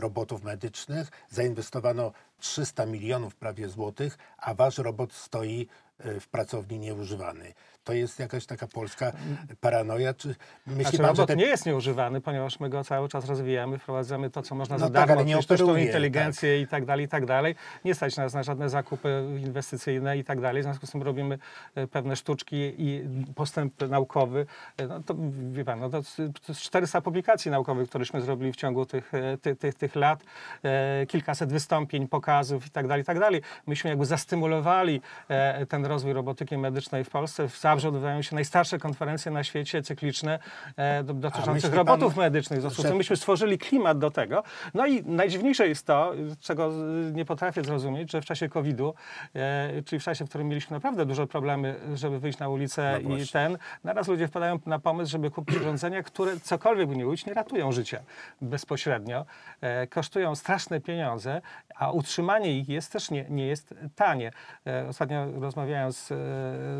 robotów 0.00 0.42
medycznych, 0.44 1.10
zainwestowano 1.30 2.12
300 2.38 2.86
milionów 2.86 3.36
prawie 3.36 3.68
złotych, 3.68 4.18
a 4.38 4.54
wasz 4.54 4.78
robot 4.78 5.12
stoi 5.12 5.66
y, 6.06 6.20
w 6.20 6.28
pracowni 6.28 6.78
nieużywany. 6.78 7.54
To 7.86 7.92
jest 7.92 8.18
jakaś 8.18 8.46
taka 8.46 8.66
polska 8.66 9.12
paranoja? 9.60 10.14
Czy 10.14 10.28
myśli 10.66 10.82
Znaczy, 10.82 10.96
pan, 10.96 11.06
robot 11.06 11.28
te... 11.28 11.36
nie 11.36 11.46
jest 11.46 11.66
nieużywany, 11.66 12.20
ponieważ 12.20 12.60
my 12.60 12.68
go 12.68 12.84
cały 12.84 13.08
czas 13.08 13.26
rozwijamy, 13.26 13.78
wprowadzamy 13.78 14.30
to, 14.30 14.42
co 14.42 14.54
można 14.54 14.78
No 14.78 14.86
za 14.86 14.90
tak, 14.90 15.08
darmo, 15.08 15.24
nie 15.24 15.42
sztuczną 15.42 15.76
inteligencję 15.76 16.60
i 16.60 16.66
tak 16.66 16.84
dalej, 16.84 17.04
i 17.04 17.08
tak 17.08 17.26
dalej. 17.26 17.54
Nie 17.84 17.94
stać 17.94 18.16
nas 18.16 18.34
na 18.34 18.42
żadne 18.42 18.70
zakupy 18.70 19.24
inwestycyjne 19.38 20.18
i 20.18 20.24
tak 20.24 20.40
dalej. 20.40 20.62
W 20.62 20.64
związku 20.64 20.86
z 20.86 20.90
tym 20.90 21.02
robimy 21.02 21.38
e, 21.74 21.86
pewne 21.86 22.16
sztuczki 22.16 22.74
i 22.78 23.04
postęp 23.34 23.88
naukowy. 23.88 24.46
E, 24.76 24.86
No 24.86 25.02
to 25.02 25.14
wie 25.52 25.64
pan, 25.64 25.80
no 25.80 25.90
to, 25.90 26.02
to 26.16 26.22
jest 26.48 26.60
400 26.60 27.00
publikacji 27.00 27.50
naukowych, 27.50 27.88
któreśmy 27.88 28.20
zrobili 28.20 28.52
w 28.52 28.56
ciągu 28.56 28.86
tych, 28.86 29.14
e, 29.14 29.38
ty, 29.38 29.56
tych, 29.56 29.74
tych 29.74 29.96
lat. 29.96 30.24
E, 30.64 31.06
kilkaset 31.06 31.52
wystąpień, 31.52 32.08
pokazów 32.08 32.25
i 32.66 32.70
tak 32.70 32.86
dalej, 32.86 33.02
i 33.02 33.04
tak 33.04 33.18
dalej. 33.20 33.42
Myśmy 33.66 33.90
jakby 33.90 34.06
zastymulowali 34.06 35.00
e, 35.28 35.66
ten 35.66 35.86
rozwój 35.86 36.12
robotyki 36.12 36.58
medycznej 36.58 37.04
w 37.04 37.10
Polsce. 37.10 37.48
W 37.48 37.58
Zabrze 37.60 37.88
odbywają 37.88 38.22
się 38.22 38.34
najstarsze 38.34 38.78
konferencje 38.78 39.32
na 39.32 39.44
świecie 39.44 39.82
cykliczne 39.82 40.38
e, 40.76 41.02
do- 41.04 41.14
dotyczących 41.14 41.54
myśli 41.54 41.68
pan, 41.70 41.78
robotów 41.78 42.16
medycznych. 42.16 42.60
Że- 42.60 42.94
myśmy 42.94 43.16
stworzyli 43.16 43.58
klimat 43.58 43.98
do 43.98 44.10
tego. 44.10 44.42
No 44.74 44.86
i 44.86 45.02
najdziwniejsze 45.04 45.68
jest 45.68 45.86
to, 45.86 46.12
czego 46.40 46.70
nie 47.12 47.24
potrafię 47.24 47.64
zrozumieć, 47.64 48.12
że 48.12 48.20
w 48.20 48.24
czasie 48.24 48.48
COVID-u, 48.48 48.94
e, 49.34 49.82
czyli 49.82 50.00
w 50.00 50.04
czasie, 50.04 50.24
w 50.26 50.28
którym 50.28 50.48
mieliśmy 50.48 50.74
naprawdę 50.76 51.06
duże 51.06 51.26
problemy, 51.26 51.74
żeby 51.94 52.18
wyjść 52.18 52.38
na 52.38 52.48
ulicę 52.48 52.92
No 53.02 53.16
i 53.16 53.26
ten, 53.32 53.58
naraz 53.84 54.08
ludzie 54.08 54.28
wpadają 54.28 54.58
na 54.66 54.78
pomysł, 54.78 55.10
żeby 55.12 55.30
kupić 55.30 55.56
urządzenia, 55.56 56.02
które 56.02 56.40
cokolwiek 56.40 56.88
by 56.88 56.96
nie 56.96 57.04
mówić, 57.04 57.26
nie 57.26 57.34
ratują 57.34 57.72
życia 57.72 58.00
bezpośrednio, 58.40 59.24
kosztują 59.90 60.34
straszne 60.34 60.80
pieniądze, 60.80 61.40
a 61.76 61.90
utrzymują 61.90 62.15
utrzymanie 62.16 62.58
ich 62.58 62.68
jest 62.68 62.92
też 62.92 63.10
nie, 63.10 63.24
nie 63.28 63.46
jest 63.46 63.74
tanie. 63.94 64.32
E, 64.66 64.88
Ostatnio 64.88 65.40
rozmawiałem 65.40 65.92
z, 65.92 66.12
e, 66.12 66.14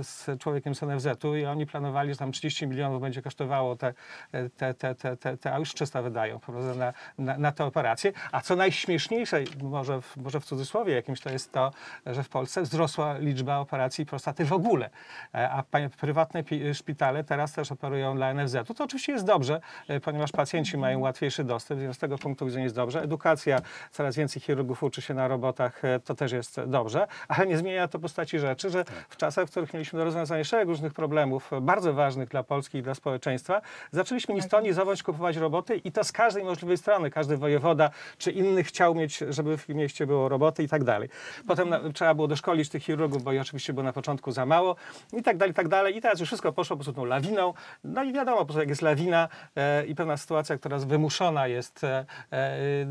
z 0.03 0.27
człowiekiem 0.39 0.75
z 0.75 0.83
NFZ-u 0.83 1.37
i 1.37 1.45
oni 1.45 1.67
planowali, 1.67 2.11
że 2.11 2.17
tam 2.17 2.33
30 2.33 2.67
milionów 2.67 3.01
będzie 3.01 3.23
kosztowało 3.23 3.77
te, 3.77 3.95
e, 4.33 4.51
te, 4.51 4.75
te, 4.75 4.95
te, 4.95 5.17
te, 5.17 5.37
te 5.37 5.53
a 5.53 5.59
już 5.59 5.75
300 5.75 6.03
wydają 6.03 6.39
prawda, 6.39 6.75
na, 6.75 6.93
na, 7.19 7.39
na 7.39 7.53
te 7.53 7.65
operacje. 7.65 8.13
A 8.33 8.41
co 8.41 8.57
najśmieszniejsze, 8.57 9.41
może 9.63 10.03
w, 10.03 10.17
może 10.17 10.41
w 10.41 10.45
cudzysłowie 10.45 10.95
jakimś, 10.95 11.21
to 11.21 11.31
jest 11.31 11.53
to, 11.53 11.71
że 12.07 12.23
w 12.23 12.29
Polsce 12.29 12.63
wzrosła 12.63 13.19
liczba 13.19 13.59
operacji 13.59 14.07
prostaty 14.07 14.45
w 14.45 14.53
ogóle. 14.53 14.91
A 15.33 15.63
prywatne 16.01 16.45
pi- 16.45 16.75
szpitale 16.75 17.25
teraz 17.25 17.53
też 17.53 17.73
operują 17.73 18.17
dla 18.17 18.35
NFZ-u. 18.35 18.75
To 18.75 18.85
oczywiście 18.85 19.13
jest 19.13 19.25
dobrze, 19.25 19.61
ponieważ 20.03 20.33
pacjenci 20.33 20.79
mają 20.79 20.99
łatwiejszy 21.01 21.45
dostęp, 21.45 21.81
więc 21.81 21.97
z 21.97 21.99
tego 21.99 22.19
punktu 22.19 22.47
widzenia 22.47 22.65
jest 22.65 22.77
dobrze. 22.77 23.03
Edukacja, 23.03 23.61
coraz 23.91 24.17
więcej 24.17 24.43
chirurgów 24.43 24.83
uczy 24.83 25.03
się 25.03 25.15
na 25.15 25.26
robotach, 25.29 25.85
e, 25.85 26.01
to 26.01 26.15
też 26.15 26.33
jest 26.33 26.61
dobrze, 26.67 27.07
ale 27.29 27.47
nie 27.47 27.59
zmienia 27.59 27.89
to 27.89 27.99
postaci 27.99 28.39
rzeczy, 28.39 28.71
że 28.71 28.85
w 29.09 29.17
czasach, 29.17 29.47
w 29.47 29.51
których 29.51 29.75
mieliśmy 29.75 29.99
do 29.99 30.05
rozwiązania 30.05 30.45
szereg 30.45 30.69
różnych 30.69 30.95
problemów, 30.95 31.53
e, 31.53 31.61
bardzo 31.61 31.95
ważnych 31.95 32.29
dla 32.29 32.43
Polski 32.43 32.79
i 32.79 32.83
dla 32.83 32.95
społeczeństwa, 32.95 33.61
zaczęliśmy 33.93 34.35
ni 34.35 34.43
stąd, 34.43 34.65
ni 34.65 34.73
zowąd 34.73 35.03
kupować 35.03 35.37
roboty 35.37 35.77
i 35.77 35.93
to 35.93 36.05
z 36.05 36.13
każdej 36.13 36.45
możliwej 36.45 36.77
strony. 36.77 37.11
Każdy 37.11 37.37
wojewoda 37.37 37.91
czy 38.19 38.31
inny 38.31 38.65
chciał 38.65 38.95
mieć, 38.95 39.19
żeby 39.29 39.59
w 39.59 39.69
mieście 39.69 40.07
było 40.07 40.29
roboty 40.29 40.63
i 40.63 40.69
tak 40.69 40.85
dalej. 40.85 41.09
Potem 41.47 41.69
na, 41.69 41.81
trzeba 41.93 42.15
było 42.15 42.29
doszkolić 42.29 42.69
tych 42.69 42.83
chirurgów, 42.83 43.23
bo 43.23 43.33
i 43.33 43.39
oczywiście 43.39 43.73
było 43.73 43.85
na 43.85 43.93
początku 43.93 44.33
za 44.33 44.47
mało 44.47 44.77
i 45.13 45.23
tak 45.23 45.37
dalej, 45.37 45.51
i 45.51 45.55
tak 45.55 45.69
dalej. 45.69 45.97
I 45.97 46.01
teraz 46.01 46.21
już 46.21 46.29
wszystko 46.29 46.53
poszło 46.53 46.77
po 46.77 46.85
prostu 46.85 47.01
tą 47.01 47.05
lawiną. 47.05 47.55
No 47.85 48.03
i 48.03 48.13
wiadomo, 48.13 48.39
po 48.39 48.45
prostu 48.45 48.61
jak 48.61 48.69
jest 48.69 48.83
lawina 48.83 49.29
e, 49.57 49.87
i 49.87 49.95
pewna 49.95 50.17
sytuacja, 50.17 50.57
która 50.57 50.79
wymuszona 50.79 51.47
jest 51.47 51.85
e, 51.85 52.07
e, 52.33 52.87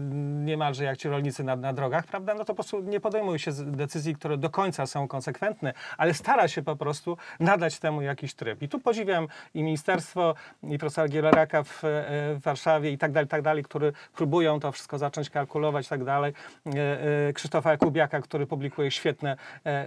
niemalże 0.45 0.83
jak 0.83 0.97
ci 0.97 1.09
rolnicy 1.09 1.43
na, 1.43 1.55
na 1.55 1.73
drogach, 1.73 2.05
prawda, 2.05 2.24
no 2.33 2.39
to 2.39 2.45
po 2.45 2.53
prostu 2.53 2.79
nie 2.79 2.99
podejmuje 2.99 3.39
się 3.39 3.51
decyzji, 3.51 4.15
które 4.15 4.37
do 4.37 4.49
końca 4.49 4.87
są 4.87 5.07
konsekwentne, 5.07 5.73
ale 5.97 6.13
stara 6.13 6.47
się 6.47 6.61
po 6.61 6.75
prostu 6.75 7.17
nadać 7.39 7.79
temu 7.79 8.01
jakiś 8.01 8.33
tryb. 8.33 8.61
I 8.61 8.69
tu 8.69 8.79
podziwiam 8.79 9.27
i 9.53 9.63
ministerstwo, 9.63 10.35
i 10.63 10.77
profesora 10.77 11.07
Gieleraka 11.07 11.63
w, 11.63 11.83
e, 11.83 12.35
w 12.35 12.39
Warszawie 12.41 12.91
i 12.91 12.97
tak 12.97 13.11
dalej, 13.11 13.27
tak 13.27 13.41
dalej, 13.41 13.63
które 13.63 13.91
próbują 14.15 14.59
to 14.59 14.71
wszystko 14.71 14.97
zacząć 14.97 15.29
kalkulować 15.29 15.85
i 15.85 15.89
tak 15.89 16.03
dalej. 16.03 16.33
E, 16.65 17.27
e, 17.27 17.33
Krzysztofa 17.33 17.71
Jakubiaka, 17.71 18.21
który 18.21 18.47
publikuje 18.47 18.91
świetne, 18.91 19.37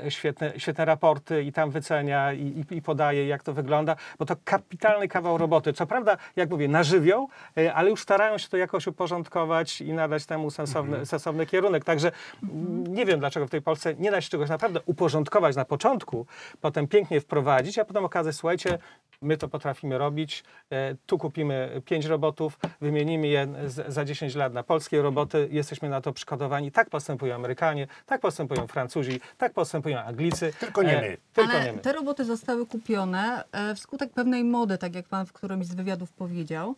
świetne, 0.08 0.52
świetne 0.56 0.84
raporty 0.84 1.42
i 1.42 1.52
tam 1.52 1.70
wycenia 1.70 2.32
i, 2.32 2.64
i, 2.70 2.82
podaje, 2.82 3.26
jak 3.26 3.42
to 3.42 3.52
wygląda, 3.52 3.96
bo 4.18 4.26
to 4.26 4.36
kapitalny 4.44 5.08
kawał 5.08 5.38
roboty. 5.38 5.72
Co 5.72 5.86
prawda, 5.86 6.16
jak 6.36 6.50
mówię, 6.50 6.68
na 6.68 6.82
żywioł, 6.82 7.28
ale 7.74 7.90
już 7.90 8.02
starają 8.02 8.38
się 8.38 8.48
to 8.48 8.56
jakoś 8.56 8.86
uporządkować 8.86 9.80
i 9.80 9.92
nadać 9.92 10.26
temu 10.26 10.50
sensowny, 10.50 11.06
sensowny 11.06 11.46
kierunek. 11.46 11.84
Także 11.84 12.12
nie 12.88 13.06
wiem, 13.06 13.20
dlaczego 13.20 13.46
w 13.46 13.50
tej 13.50 13.62
Polsce 13.62 13.94
nie 13.94 14.10
da 14.10 14.20
się 14.20 14.30
czegoś 14.30 14.48
naprawdę 14.48 14.80
uporządkować 14.86 15.56
na 15.56 15.64
początku, 15.64 16.26
potem 16.60 16.88
pięknie 16.88 17.20
wprowadzić, 17.20 17.78
a 17.78 17.84
potem 17.84 18.04
okazać, 18.04 18.36
słuchajcie, 18.36 18.78
my 19.22 19.36
to 19.36 19.48
potrafimy 19.48 19.98
robić, 19.98 20.44
e, 20.70 20.94
tu 21.06 21.18
kupimy 21.18 21.82
pięć 21.84 22.04
robotów, 22.04 22.58
wymienimy 22.80 23.26
je 23.26 23.48
za 23.88 24.04
10 24.04 24.34
lat 24.34 24.52
na 24.52 24.62
polskie 24.62 25.02
roboty, 25.02 25.48
jesteśmy 25.50 25.88
na 25.88 26.00
to 26.00 26.12
przygotowani. 26.12 26.72
Tak 26.72 26.90
postępują 26.90 27.34
Amerykanie, 27.34 27.86
tak 28.06 28.20
postępują 28.20 28.66
Francuzi, 28.66 29.20
tak 29.38 29.52
postępują 29.52 29.98
Anglicy. 29.98 30.52
Tylko 30.60 30.82
nie 30.82 30.98
E, 30.98 31.10
my. 31.10 31.16
Tylko 31.32 31.52
Ale 31.52 31.64
nie 31.64 31.72
my. 31.72 31.78
te 31.78 31.92
roboty 31.92 32.24
zostały 32.24 32.66
kupione 32.66 33.44
e, 33.52 33.74
wskutek 33.74 34.12
pewnej 34.12 34.44
mody, 34.44 34.78
tak 34.78 34.94
jak 34.94 35.08
pan 35.08 35.26
w 35.26 35.32
którymś 35.32 35.66
z 35.66 35.74
wywiadów 35.74 36.12
powiedział. 36.12 36.74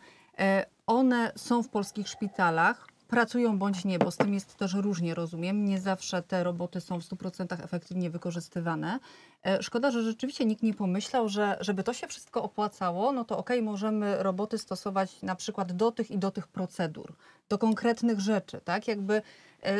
One 0.86 1.32
są 1.36 1.62
w 1.62 1.68
polskich 1.68 2.08
szpitalach, 2.08 2.86
pracują 3.10 3.58
bądź 3.58 3.84
nie, 3.84 3.98
bo 3.98 4.10
z 4.10 4.16
tym 4.16 4.34
jest 4.34 4.54
też 4.54 4.74
różnie, 4.74 5.14
rozumiem. 5.14 5.64
Nie 5.64 5.80
zawsze 5.80 6.22
te 6.22 6.44
roboty 6.44 6.80
są 6.80 7.00
w 7.00 7.04
100% 7.04 7.64
efektywnie 7.64 8.10
wykorzystywane. 8.10 8.98
E, 9.46 9.62
szkoda, 9.62 9.90
że 9.90 10.02
rzeczywiście 10.02 10.44
nikt 10.44 10.62
nie 10.62 10.74
pomyślał, 10.74 11.28
że 11.28 11.56
żeby 11.60 11.82
to 11.82 11.92
się 11.92 12.06
wszystko 12.06 12.42
opłacało, 12.42 13.12
no 13.12 13.24
to 13.24 13.38
okej, 13.38 13.62
możemy 13.62 14.22
roboty 14.22 14.58
stosować 14.58 15.22
na 15.22 15.36
przykład 15.36 15.72
do 15.72 15.92
tych 15.92 16.10
i 16.10 16.18
do 16.18 16.30
tych 16.30 16.48
procedur, 16.48 17.12
do 17.48 17.58
konkretnych 17.58 18.20
rzeczy, 18.20 18.60
tak? 18.64 18.88
Jakby 18.88 19.22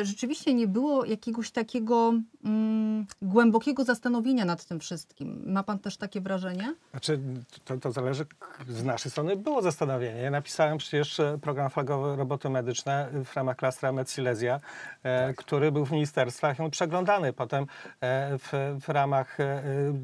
rzeczywiście 0.03 0.53
nie 0.53 0.67
było 0.67 1.05
jakiegoś 1.05 1.51
takiego 1.51 2.13
mm, 2.45 3.05
głębokiego 3.21 3.83
zastanowienia 3.83 4.45
nad 4.45 4.65
tym 4.65 4.79
wszystkim. 4.79 5.43
Ma 5.45 5.63
pan 5.63 5.79
też 5.79 5.97
takie 5.97 6.21
wrażenie? 6.21 6.75
Znaczy, 6.91 7.19
to, 7.65 7.77
to 7.77 7.91
zależy, 7.91 8.25
z 8.69 8.83
naszej 8.83 9.11
strony 9.11 9.35
było 9.35 9.61
zastanowienie. 9.61 10.21
Ja 10.21 10.31
napisałem 10.31 10.77
przecież 10.77 11.19
e, 11.19 11.37
program 11.41 11.69
flagowy 11.69 12.15
roboty 12.15 12.49
medyczne 12.49 13.09
w 13.25 13.35
ramach 13.35 13.57
klastra 13.57 13.91
MedSilesia, 13.91 14.59
e, 15.03 15.33
który 15.33 15.71
był 15.71 15.85
w 15.85 15.91
ministerstwach 15.91 16.59
i 16.59 16.61
on 16.61 16.71
przeglądany. 16.71 17.33
Potem 17.33 17.63
e, 18.01 18.37
w, 18.37 18.77
w 18.85 18.89
ramach 18.89 19.39
e, 19.39 19.43
e, 19.43 19.63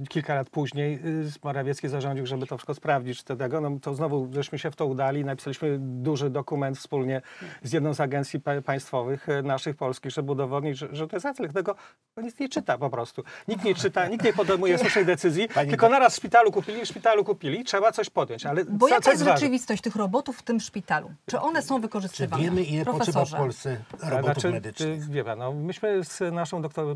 kilka 0.10 0.36
lat 0.36 0.50
później 0.50 0.94
e, 0.96 1.00
Morawiecki 1.44 1.88
zarządził, 1.90 2.26
żeby 2.26 2.48
to 2.48 2.58
wszystko 2.58 2.74
sprawdzić. 2.74 3.24
Czy 3.24 3.38
Tego, 3.38 3.62
no, 3.62 3.80
to 3.82 3.96
znowu 3.96 4.30
żeśmy 4.34 4.60
się 4.60 4.72
w 4.72 4.76
to 4.76 4.86
udali, 4.86 5.26
napisaliśmy 5.26 5.78
duży 5.80 6.30
dokument 6.30 6.78
wspólnie 6.78 7.22
z 7.64 7.74
jedną 7.74 7.94
z 7.94 8.00
agencji 8.00 8.40
pa- 8.40 8.62
państwowych 8.62 9.30
e, 9.30 9.42
naszych 9.68 9.78
polskich, 9.78 10.12
żeby 10.12 10.32
udowodnić, 10.32 10.78
że, 10.78 10.88
że 10.92 11.08
to 11.08 11.16
jest 11.16 11.26
rację. 11.26 11.50
Tego 11.50 11.76
nic 12.18 12.40
nie 12.40 12.50
czyta 12.50 12.78
po 12.78 12.90
prostu. 12.90 13.24
Nikt 13.48 13.64
nie 13.64 13.76
czyta, 13.76 14.08
nikt 14.08 14.24
nie 14.24 14.34
podejmuje 14.34 14.78
słusznej 14.78 15.06
decyzji, 15.06 15.48
Pani 15.48 15.70
tylko 15.70 15.90
naraz 15.90 16.14
w 16.14 16.18
szpitalu 16.18 16.52
kupili, 16.52 16.82
w 16.82 16.88
szpitalu 16.88 17.24
kupili, 17.24 17.64
trzeba 17.64 17.92
coś 17.92 18.10
podjąć. 18.10 18.46
Ale 18.46 18.66
Bo 18.66 18.88
co, 18.88 18.94
jaka 18.94 19.12
jest 19.12 19.24
rzeczywistość 19.24 19.82
tych 19.82 19.96
robotów 19.96 20.38
w 20.38 20.44
tym 20.44 20.60
szpitalu? 20.60 21.12
Czy 21.26 21.40
one 21.40 21.62
są 21.62 21.76
Czy 21.76 21.82
wykorzystywane? 21.82 22.44
wiemy, 22.44 22.64
ile 22.64 22.86
potrzeba 22.86 23.02
w 23.02 23.14
Profesorze. 23.14 23.38
Polsce 23.38 23.78
robotów 24.02 24.24
Znaczy, 24.24 24.52
medycznych? 24.52 25.10
Wie 25.10 25.24
pan, 25.24 25.40
no, 25.40 25.54
myśmy 25.54 26.04
z 26.04 26.34
naszą 26.34 26.62
doktor, 26.62 26.96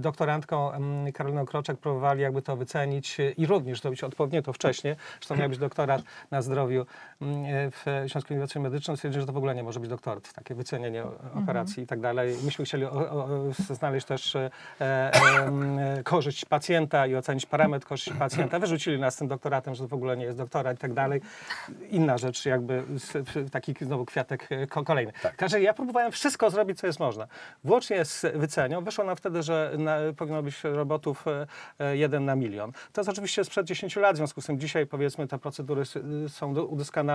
doktorantką 0.00 0.72
Karoliną 1.14 1.46
Kroczek 1.46 1.78
próbowali 1.78 2.22
jakby 2.22 2.42
to 2.42 2.56
wycenić 2.56 3.16
i 3.36 3.46
również 3.46 3.80
zrobić 3.80 4.04
odpowiednio 4.04 4.42
to 4.42 4.52
wcześniej. 4.52 4.96
Zresztą 5.20 5.36
miał 5.36 5.48
być 5.48 5.58
doktorat 5.58 6.02
na 6.30 6.42
zdrowiu 6.42 6.86
w 7.72 7.84
Śląskiej 8.06 8.34
Uniwersytecie 8.34 8.60
Medycznym. 8.60 8.96
Stwierdził, 8.96 9.20
że 9.20 9.26
to 9.26 9.32
w 9.32 9.36
ogóle 9.36 9.54
nie 9.54 9.62
może 9.62 9.80
być 9.80 9.90
doktorat, 9.90 10.32
takie 10.32 10.54
wycenienie 10.54 11.04
o- 11.04 11.18
operacji 11.34 11.82
i 11.82 11.86
tak 11.86 12.00
dalej. 12.00 12.36
Myśmy 12.44 12.64
chcieli 12.64 12.84
o, 12.84 12.90
o, 12.92 13.28
znaleźć 13.70 14.06
też 14.06 14.36
e, 14.36 14.50
e, 14.80 15.12
e, 15.98 16.02
korzyść 16.04 16.44
pacjenta 16.44 17.06
i 17.06 17.14
ocenić 17.16 17.46
parametr 17.46 17.86
korzyści 17.86 18.14
pacjenta. 18.14 18.58
Wyrzucili 18.58 19.00
nas 19.00 19.14
z 19.14 19.16
tym 19.18 19.28
doktoratem, 19.28 19.74
że 19.74 19.82
to 19.82 19.88
w 19.88 19.92
ogóle 19.94 20.16
nie 20.16 20.24
jest 20.24 20.38
doktorat 20.38 20.76
i 20.76 20.80
tak 20.80 20.92
dalej. 20.92 21.20
Inna 21.90 22.18
rzecz, 22.18 22.46
jakby 22.46 22.82
taki 23.52 23.74
znowu 23.80 24.04
kwiatek 24.04 24.48
e, 24.50 24.66
ko, 24.66 24.84
kolejny. 24.84 25.12
Tak. 25.22 25.36
Także 25.36 25.60
ja 25.60 25.74
próbowałem 25.74 26.12
wszystko 26.12 26.50
zrobić, 26.50 26.78
co 26.78 26.86
jest 26.86 27.00
można. 27.00 27.26
Włącznie 27.64 28.04
z 28.04 28.26
wycenią. 28.36 28.84
Wyszło 28.84 29.04
nam 29.04 29.16
wtedy, 29.16 29.42
że 29.42 29.72
na, 29.78 29.96
powinno 30.16 30.42
być 30.42 30.64
robotów 30.64 31.24
e, 31.28 31.46
e, 31.78 31.96
jeden 31.96 32.24
na 32.24 32.36
milion. 32.36 32.72
To 32.92 33.00
jest 33.00 33.08
oczywiście 33.08 33.44
sprzed 33.44 33.66
10 33.66 33.96
lat, 33.96 34.14
w 34.14 34.16
związku 34.16 34.40
z 34.40 34.46
tym 34.46 34.60
dzisiaj 34.60 34.86
powiedzmy 34.86 35.28
te 35.28 35.38
procedury 35.38 35.82
s- 35.82 35.96
y, 35.96 36.28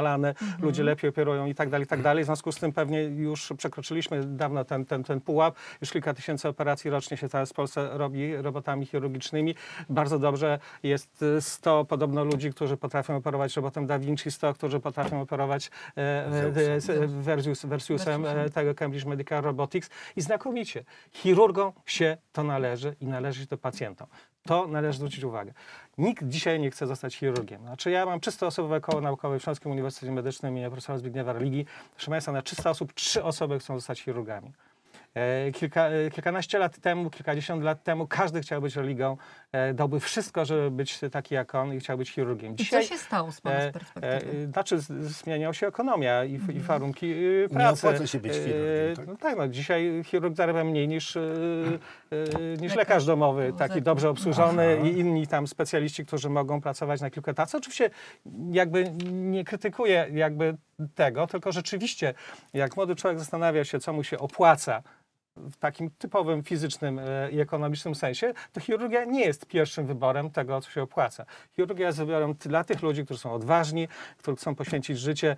do- 0.02 0.08
udoskonalane, 0.08 0.34
ludzie 0.62 0.84
lepiej 0.84 1.10
operują 1.10 1.46
i 1.46 1.56
tak 1.56 1.70
dalej, 1.70 1.86
i 1.86 1.88
tak 1.88 2.02
dalej. 2.02 2.24
W 2.24 2.26
związku 2.26 2.52
z 2.52 2.56
tym 2.60 2.74
pewnie 2.74 3.04
już 3.04 3.54
przekroczyliśmy 3.58 4.24
dawno 4.24 4.66
ten, 4.66 4.86
ten, 4.86 5.04
ten 5.04 5.22
pułap. 5.22 5.56
Już 5.82 5.92
kilka 5.92 6.14
tysięcy 6.14 6.48
operacji 6.48 6.90
rocznie 6.90 7.18
się 7.18 7.30
teraz 7.30 7.50
w 7.50 7.54
Polsce 7.54 7.90
robi 7.98 8.36
robotami 8.36 8.86
chirurgicznymi. 8.86 9.56
Bardzo 9.90 10.20
dobrze 10.20 10.60
jest 10.84 11.22
y, 11.22 11.42
100 11.42 11.86
podobno 11.86 12.24
ludzi, 12.24 12.52
którzy 12.52 12.78
potrafią 12.78 13.16
operować 13.16 13.56
robotem 13.56 13.88
Da 13.88 14.00
Vinci, 14.00 14.32
100, 14.32 14.54
którzy 14.54 14.80
potrafią 14.80 15.22
operować 15.22 15.72
e, 15.98 16.02
e, 16.02 16.74
e, 16.76 17.08
Versus, 17.08 17.66
Versusem 17.66 18.26
e, 18.26 18.50
tego 18.50 18.76
Cambridge 18.76 19.06
Medical 19.06 19.42
Robotics 19.42 19.90
i 20.16 20.22
znakomicie. 20.22 20.84
Chirurgom 21.12 21.72
się 21.86 22.18
to 22.32 22.44
należy 22.44 22.96
i 23.02 23.06
należy 23.06 23.42
się 23.42 23.48
to 23.48 23.58
pacjentom. 23.58 24.08
To 24.48 24.68
należy 24.68 24.98
zwrócić 24.98 25.24
uwagę. 25.24 25.54
Nikt 25.98 26.24
dzisiaj 26.28 26.60
nie 26.60 26.72
chce 26.72 26.88
zostać 26.88 27.16
chirurgiem. 27.16 27.62
Znaczy 27.62 27.92
ja 27.92 28.06
mam 28.06 28.20
300 28.20 28.48
osobowe 28.48 28.82
koło 28.82 29.02
naukowe 29.02 29.40
w 29.40 29.44
Śląskim 29.44 29.72
Uniwersytecie 29.72 30.12
Medycznym 30.12 30.52
imienia 30.52 30.70
profesora 30.70 30.98
Zbigniewa 30.98 31.34
Religi. 31.34 31.66
Proszę 31.96 32.12
Państwa, 32.12 32.32
na 32.32 32.42
300 32.42 32.70
osób 32.70 32.94
trzy 32.94 33.24
osoby 33.24 33.60
chcą 33.60 33.76
zostać 33.76 34.02
chirurgami. 34.02 34.52
E, 35.14 35.52
Kilka, 35.52 35.90
e, 35.90 36.10
kilkanaście 36.12 36.60
lat 36.60 36.80
temu, 36.80 37.10
kilkadziesiąt 37.10 37.64
lat 37.64 37.84
temu 37.84 38.08
każdy 38.08 38.42
chciał 38.42 38.62
być 38.62 38.76
religą, 38.76 39.18
dałby 39.74 40.00
wszystko, 40.00 40.46
żeby 40.46 40.72
być 40.72 41.00
taki 41.12 41.36
jak 41.36 41.56
on 41.56 41.74
i 41.74 41.80
chciał 41.80 41.98
być 41.98 42.12
chirurgiem. 42.12 42.56
I 42.58 42.66
co 42.66 42.82
się 42.84 42.98
stało 42.98 43.32
z 43.32 43.42
pana 43.42 43.56
E, 43.56 43.70
z 43.70 43.74
perspektywy? 43.74 44.38
e, 44.44 44.52
Znaczy, 44.52 44.80
zmieniała 45.00 45.54
się 45.54 45.68
ekonomia 45.68 46.24
i, 46.26 46.34
i 46.34 46.60
warunki 46.60 47.12
e, 47.14 47.18
Nie 47.42 47.50
pracy. 47.50 47.88
opłaca 47.88 48.08
się 48.08 48.20
być 48.20 48.32
E, 48.32 48.36
chirurgiem, 48.36 48.96
tak? 48.96 49.08
No 49.08 49.16
tak, 49.16 49.38
no, 49.38 49.48
dzisiaj 49.48 50.02
chirurg 50.04 50.36
zarabia 50.36 50.64
mniej 50.64 50.88
niż, 50.88 51.18
e, 51.18 51.22
e, 52.12 52.58
niż 52.58 52.76
Lekarz. 52.76 53.06
domowy, 53.06 53.54
taki 53.58 53.82
dobrze 53.82 54.10
obsłużony 54.10 54.78
Aha. 54.80 54.88
i 54.88 55.00
inni 55.00 55.28
tam 55.28 55.48
specjaliści, 55.48 56.06
którzy 56.06 56.30
mogą 56.30 56.62
pracować 56.62 57.02
na 57.02 57.10
kilka 57.10 57.32
etatów. 57.32 57.56
Oczywiście 57.56 57.90
jakby 58.52 58.92
nie 59.12 59.44
krytykuję 59.44 60.08
jakby 60.14 60.58
tego, 60.96 61.28
tylko 61.28 61.52
rzeczywiście 61.52 62.14
jak 62.54 62.76
młody 62.78 62.96
człowiek 62.96 63.20
zastanawia 63.20 63.66
się, 63.66 63.80
co 63.80 63.94
mu 63.94 64.04
się 64.04 64.18
opłaca, 64.20 64.84
w 65.52 65.58
takim 65.58 65.90
typowym 65.90 66.44
fizycznym 66.44 67.00
e, 67.00 67.32
i 67.32 67.40
ekonomicznym 67.40 67.96
sensie, 67.96 68.34
to 68.54 68.60
chirurgia 68.60 69.06
nie 69.06 69.26
jest 69.26 69.46
pierwszym 69.46 69.86
wyborem 69.86 70.30
tego, 70.30 70.62
co 70.62 70.72
się 70.72 70.82
opłaca. 70.82 71.26
Chirurgia 71.56 71.88
jest 71.88 71.98
wyborem 71.98 72.34
dla 72.34 72.64
tych 72.64 72.82
ludzi, 72.82 73.06
którzy 73.06 73.20
są 73.20 73.34
odważni, 73.34 73.88
którzy 74.18 74.38
chcą 74.38 74.56
poświęcić 74.56 75.00
życie 75.00 75.36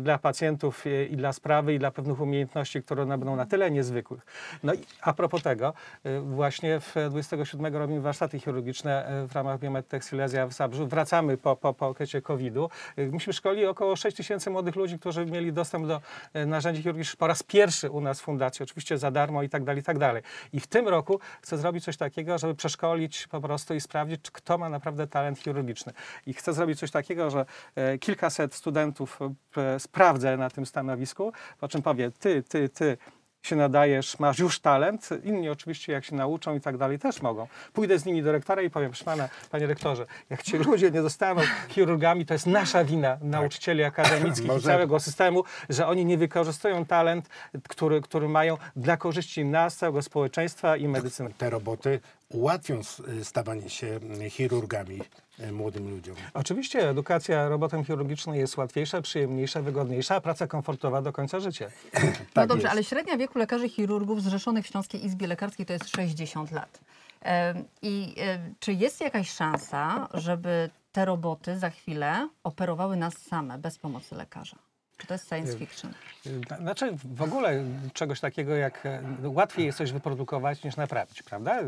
dla 0.00 0.18
pacjentów 0.18 0.86
e, 0.86 1.04
i 1.04 1.16
dla 1.16 1.32
sprawy, 1.32 1.74
i 1.74 1.78
dla 1.78 1.90
pewnych 1.90 2.20
umiejętności, 2.20 2.82
które 2.82 3.02
one 3.02 3.18
będą 3.18 3.36
na 3.36 3.46
tyle 3.46 3.70
niezwykłych. 3.70 4.26
No 4.62 4.74
i 4.74 4.78
a 5.00 5.12
propos 5.12 5.42
tego, 5.42 5.74
e, 6.04 6.20
właśnie 6.20 6.80
w 6.80 6.94
27 7.10 7.76
robimy 7.76 8.00
warsztaty 8.00 8.40
chirurgiczne 8.40 9.24
w 9.28 9.34
ramach 9.34 9.60
Biomed 9.60 9.86
Silesia 10.08 10.46
w 10.46 10.52
Zabrzu. 10.52 10.86
Wracamy 10.86 11.36
po, 11.36 11.56
po, 11.56 11.74
po 11.74 11.88
okresie 11.88 12.22
COVID-u. 12.22 12.70
Myśmy 12.96 13.32
szkolili 13.32 13.66
około 13.66 13.96
6 13.96 14.16
tysięcy 14.16 14.50
młodych 14.50 14.76
ludzi, 14.76 14.98
którzy 14.98 15.26
mieli 15.26 15.52
dostęp 15.52 15.86
do 15.86 16.00
narzędzi 16.46 16.82
chirurgicznych 16.82 17.16
po 17.16 17.26
raz 17.26 17.42
pierwszy 17.42 17.90
u 17.90 18.00
nas 18.00 18.20
w 18.20 18.24
fundacji, 18.24 18.62
oczywiście 18.62 18.98
za 18.98 19.10
darmo 19.10 19.41
i 19.42 19.48
tak 19.48 19.64
dalej, 19.64 19.80
i 19.80 19.84
tak 19.84 19.98
dalej. 19.98 20.22
I 20.52 20.60
w 20.60 20.66
tym 20.66 20.88
roku 20.88 21.20
chcę 21.42 21.58
zrobić 21.58 21.84
coś 21.84 21.96
takiego, 21.96 22.38
żeby 22.38 22.54
przeszkolić 22.54 23.26
po 23.26 23.40
prostu 23.40 23.74
i 23.74 23.80
sprawdzić, 23.80 24.30
kto 24.30 24.58
ma 24.58 24.68
naprawdę 24.68 25.06
talent 25.06 25.38
chirurgiczny. 25.38 25.92
I 26.26 26.34
chcę 26.34 26.52
zrobić 26.52 26.78
coś 26.78 26.90
takiego, 26.90 27.30
że 27.30 27.46
e, 27.74 27.98
kilkaset 27.98 28.54
studentów 28.54 29.18
e, 29.56 29.80
sprawdzę 29.80 30.36
na 30.36 30.50
tym 30.50 30.66
stanowisku, 30.66 31.32
po 31.60 31.68
czym 31.68 31.82
powie, 31.82 32.10
ty, 32.10 32.42
ty, 32.42 32.68
ty, 32.68 32.96
się 33.42 33.56
nadajesz, 33.56 34.18
masz 34.18 34.38
już 34.38 34.60
talent. 34.60 35.08
Inni 35.24 35.48
oczywiście, 35.48 35.92
jak 35.92 36.04
się 36.04 36.16
nauczą 36.16 36.56
i 36.56 36.60
tak 36.60 36.76
dalej, 36.76 36.98
też 36.98 37.22
mogą. 37.22 37.46
Pójdę 37.72 37.98
z 37.98 38.04
nimi 38.04 38.22
do 38.22 38.32
rektora 38.32 38.62
i 38.62 38.70
powiem, 38.70 38.90
proszę 38.90 39.04
pana, 39.04 39.28
panie 39.50 39.66
rektorze, 39.66 40.06
jak 40.30 40.42
ci 40.42 40.56
ludzie 40.68 40.90
nie 40.90 41.02
zostaną 41.02 41.40
chirurgami, 41.68 42.26
to 42.26 42.34
jest 42.34 42.46
nasza 42.46 42.84
wina, 42.84 43.18
nauczycieli 43.22 43.84
akademickich 43.84 44.52
i 44.58 44.60
całego 44.62 45.00
systemu, 45.00 45.44
że 45.68 45.86
oni 45.86 46.04
nie 46.04 46.18
wykorzystują 46.18 46.86
talent, 46.86 47.28
który, 47.68 48.00
który 48.00 48.28
mają 48.28 48.56
dla 48.76 48.96
korzyści 48.96 49.44
nas, 49.44 49.76
całego 49.76 50.02
społeczeństwa 50.02 50.76
i 50.76 50.88
medycyny. 50.88 51.30
Te 51.38 51.50
roboty 51.50 52.00
ułatwią 52.28 52.78
s- 52.78 53.02
stawanie 53.22 53.70
się 53.70 54.00
chirurgami 54.30 55.00
młodym 55.52 55.90
ludziom. 55.90 56.16
Oczywiście 56.34 56.90
edukacja 56.90 57.48
robotem 57.48 57.84
chirurgicznym 57.84 58.34
jest 58.36 58.56
łatwiejsza, 58.56 59.02
przyjemniejsza, 59.02 59.62
wygodniejsza, 59.62 60.14
a 60.16 60.20
praca 60.20 60.46
komfortowa 60.46 61.02
do 61.02 61.12
końca 61.12 61.40
życia. 61.40 61.66
No 61.94 62.10
Tak 62.32 62.48
dobrze, 62.48 62.62
jest. 62.62 62.72
ale 62.72 62.84
średnia 62.84 63.16
wieku 63.16 63.38
lekarzy 63.38 63.68
chirurgów 63.68 64.22
zrzeszonych 64.22 64.64
w 64.64 64.68
Śląskiej 64.68 65.04
Izbie 65.06 65.26
Lekarskiej 65.26 65.66
to 65.66 65.72
jest 65.72 65.88
60 65.88 66.50
lat. 66.50 66.80
I 67.82 68.14
em, 68.16 68.54
czy 68.60 68.72
jest 68.72 69.00
jakaś 69.00 69.30
szansa, 69.30 70.08
żeby 70.14 70.70
te 70.92 71.04
roboty 71.04 71.58
za 71.58 71.70
chwilę 71.70 72.28
operowały 72.44 72.96
nas 72.96 73.14
same, 73.18 73.58
bez 73.58 73.78
pomocy 73.78 74.14
lekarza? 74.14 74.56
Czy 74.98 75.06
to 75.06 75.14
jest 75.14 75.28
science 75.28 75.58
fiction? 75.58 75.92
Znaczy 76.60 76.96
w 77.04 77.22
ogóle 77.22 77.64
czegoś 77.92 78.20
takiego 78.20 78.54
jak 78.54 78.86
e, 78.86 79.02
łatwiej 79.24 79.66
jest 79.66 79.78
coś 79.78 79.92
wyprodukować 79.92 80.64
niż 80.64 80.76
naprawić, 80.76 81.22
prawda? 81.22 81.58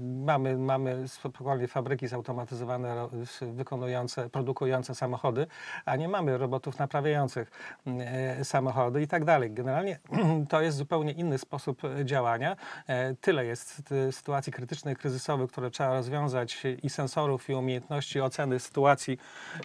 Mamy, 0.00 0.58
mamy 0.58 1.08
spokojnie 1.08 1.68
fabryki 1.68 2.08
zautomatyzowane 2.08 3.08
wykonujące, 3.52 4.30
produkujące 4.30 4.94
samochody, 4.94 5.46
a 5.84 5.96
nie 5.96 6.08
mamy 6.08 6.38
robotów 6.38 6.78
naprawiających 6.78 7.50
samochody 8.42 9.02
i 9.02 9.08
tak 9.08 9.24
dalej. 9.24 9.50
Generalnie 9.50 9.98
to 10.50 10.60
jest 10.60 10.76
zupełnie 10.76 11.12
inny 11.12 11.38
sposób 11.38 11.82
działania. 12.04 12.56
E, 12.86 13.14
Tyle 13.14 13.44
jest 13.44 13.82
sytuacji 14.10 14.52
krytycznych, 14.52 14.98
kryzysowych, 14.98 15.50
które 15.50 15.70
trzeba 15.70 15.94
rozwiązać 15.94 16.62
i 16.82 16.90
sensorów, 16.90 17.50
i 17.50 17.54
umiejętności 17.54 18.20
oceny 18.20 18.60
sytuacji, 18.60 19.18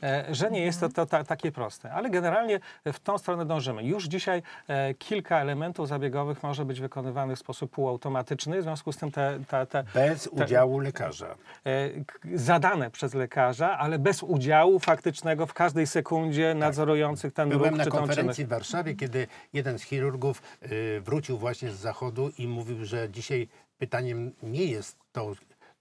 e, 0.04 0.26
że 0.36 0.52
nie 0.52 0.62
jest 0.62 0.80
to, 0.80 0.90
to 0.90 1.06
ta, 1.06 1.24
takie 1.24 1.52
proste. 1.52 1.94
Ale 1.94 2.10
generalnie 2.10 2.47
w 2.94 3.00
tą 3.00 3.18
stronę 3.18 3.46
dążymy. 3.46 3.84
Już 3.84 4.06
dzisiaj 4.06 4.42
e, 4.68 4.94
kilka 4.94 5.40
elementów 5.42 5.88
zabiegowych 5.88 6.44
może 6.44 6.66
być 6.66 6.80
wykonywanych 6.82 7.38
w 7.38 7.40
sposób 7.40 7.72
półautomatyczny, 7.72 8.60
w 8.60 8.64
związku 8.64 8.92
z 8.92 8.98
tym 8.98 9.12
te, 9.12 9.40
te, 9.48 9.66
te 9.66 9.84
Bez 9.94 10.28
udziału 10.28 10.80
lekarza. 10.80 11.36
e, 11.66 11.90
zadane 12.34 12.92
przez 12.92 13.14
lekarza, 13.14 13.78
ale 13.78 14.00
bez 14.00 14.24
udziału 14.24 14.80
faktycznego 14.80 15.46
w 15.46 15.54
każdej 15.54 15.88
sekundzie 15.88 16.56
nadzorujących 16.56 17.34
ten 17.34 17.50
Byłem 17.50 17.70
ruch 17.70 17.78
na 17.78 17.84
czy 17.84 17.90
tą 17.90 17.96
czynność. 17.98 18.16
konferencji 18.16 18.46
w 18.46 18.50
Warszawie, 18.50 18.96
kiedy 18.96 19.28
jeden 19.54 19.80
z 19.80 19.84
chirurgów 19.84 20.42
y, 20.72 21.02
wrócił 21.02 21.38
właśnie 21.38 21.72
z 21.72 21.76
zachodu 21.76 22.30
i 22.38 22.48
mówił, 22.48 22.86
że 22.86 23.10
dzisiaj 23.10 23.48
pytaniem 23.78 24.32
nie 24.44 24.66
jest 24.66 24.98
to, 25.12 25.32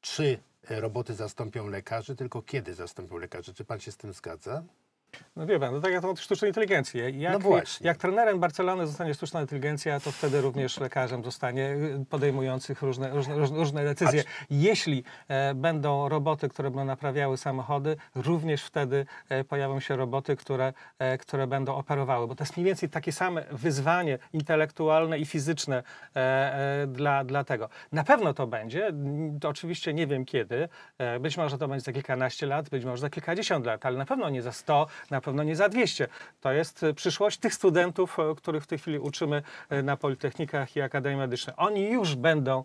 czy 0.00 0.38
roboty 0.68 1.14
zastąpią 1.14 1.66
lekarzy, 1.68 2.16
tylko 2.16 2.42
kiedy 2.42 2.74
zastąpią 2.74 3.16
lekarzy. 3.18 3.54
Czy 3.54 3.64
pan 3.64 3.80
się 3.80 3.92
z 3.92 3.96
tym 3.96 4.12
zgadza? 4.12 4.62
No 5.36 5.46
wie 5.46 5.60
pan, 5.60 5.74
no 5.74 5.80
tak 5.80 5.92
jak 5.92 6.02
to 6.02 6.16
sztucznej 6.16 6.50
inteligencji. 6.50 7.20
Jak, 7.20 7.32
No 7.32 7.38
właśnie. 7.38 7.86
jak 7.86 7.96
trenerem 7.96 8.40
Barcelony 8.40 8.86
zostanie 8.86 9.14
sztuczna 9.14 9.40
inteligencja, 9.40 10.00
to 10.00 10.12
wtedy 10.12 10.40
również 10.40 10.80
lekarzem 10.80 11.24
zostanie 11.24 11.70
y, 11.70 12.04
podejmujących 12.10 12.82
różne, 12.82 13.10
różne, 13.10 13.34
różne- 13.34 13.84
decyzje. 13.84 14.24
Jeśli 14.50 15.04
e, 15.28 15.54
będą 15.54 16.08
roboty, 16.08 16.48
które 16.48 16.70
będą 16.70 16.84
naprawiały 16.84 17.36
samochody, 17.36 17.96
również 18.14 18.64
wtedy 18.64 19.06
e, 19.28 19.44
pojawią 19.44 19.80
się 19.80 19.96
roboty, 19.96 20.36
które, 20.36 20.72
e, 20.98 21.18
które 21.18 21.46
będą 21.46 21.74
operowały. 21.74 22.26
Bo 22.28 22.34
to 22.34 22.44
jest 22.44 22.56
mniej 22.56 22.64
więcej 22.66 22.88
takie 22.88 23.12
same 23.12 23.44
wyzwanie 23.52 24.18
intelektualne 24.32 25.18
i 25.18 25.26
fizyczne 25.26 25.82
e, 26.16 26.20
e, 26.82 26.86
dla, 26.86 27.24
dla 27.24 27.44
tego. 27.44 27.68
Na 27.92 28.04
pewno 28.04 28.34
to 28.34 28.46
będzie, 28.46 28.92
to 29.40 29.48
oczywiście 29.48 29.94
nie 29.94 30.06
wiem 30.06 30.24
kiedy, 30.24 30.68
e, 30.98 31.20
być 31.20 31.36
może 31.36 31.58
to 31.58 31.68
będzie 31.68 31.84
za 31.84 31.92
kilkanaście 31.92 32.46
lat, 32.46 32.68
być 32.68 32.84
może 32.84 33.00
za 33.00 33.10
kilkadziesiąt 33.10 33.66
lat, 33.66 33.86
ale 33.86 33.98
na 33.98 34.04
pewno 34.06 34.30
nie 34.30 34.42
za 34.42 34.52
100, 34.52 34.86
na 35.10 35.20
pewno 35.20 35.42
nie 35.42 35.56
za 35.56 35.68
200. 35.68 36.08
To 36.40 36.52
jest 36.52 36.82
e, 36.82 36.94
przyszłość 36.94 37.38
tych 37.38 37.54
studentów, 37.54 38.18
e, 38.18 38.34
których 38.36 38.64
w 38.64 38.66
tej 38.66 38.78
chwili 38.78 38.98
uczymy 38.98 39.42
e, 39.68 39.82
na 39.82 39.96
politechnikach 39.96 40.76
i 40.76 40.80
akademii 40.80 41.18
medycznej. 41.18 41.56
Oni 41.58 41.90
już 41.90 42.14
będą 42.14 42.64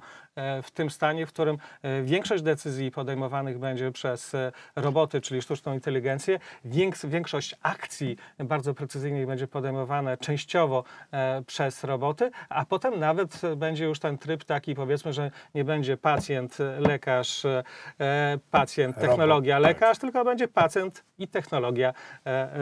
w 0.63 0.72
tym 0.74 0.89
stanie, 0.89 1.26
w 1.26 1.30
którym 1.30 1.58
e, 1.82 2.02
większość 2.02 2.44
decyzji 2.44 2.91
podejmowanych 2.91 3.60
będzie 3.60 3.91
przez 3.91 4.36
e, 4.36 4.52
roboty, 4.76 5.22
czyli 5.22 5.41
sztuczną 5.41 5.74
inteligencję. 5.74 6.39
Więks- 6.65 7.06
Większość 7.08 7.56
akcji 7.62 8.17
bardzo 8.39 8.74
precyzyjnych 8.74 9.28
będzie 9.28 9.48
podejmowane 9.48 10.17
częściowo 10.17 10.84
e, 11.12 11.41
przez 11.48 11.84
roboty, 11.84 12.32
a 12.50 12.65
potem 12.65 13.00
nawet 13.00 13.44
e, 13.44 13.56
będzie 13.56 13.86
już 13.86 14.00
ten 14.00 14.17
tryb 14.17 14.44
taki, 14.44 14.76
powiedzmy, 14.76 15.13
że 15.13 15.32
nie 15.56 15.63
będzie 15.63 15.98
pacjent, 15.98 16.58
e, 16.62 16.80
lekarz, 16.80 17.46
e, 17.46 17.63
e, 18.00 18.39
pacjent, 18.52 18.96
technologia, 19.00 19.56
tak. 19.56 19.63
lekarz, 19.63 19.98
tylko 19.98 20.26
będzie 20.26 20.48
pacjent 20.48 21.04
i 21.17 21.28
technologia, 21.28 21.94
e, 22.26 22.30
e, 22.30 22.56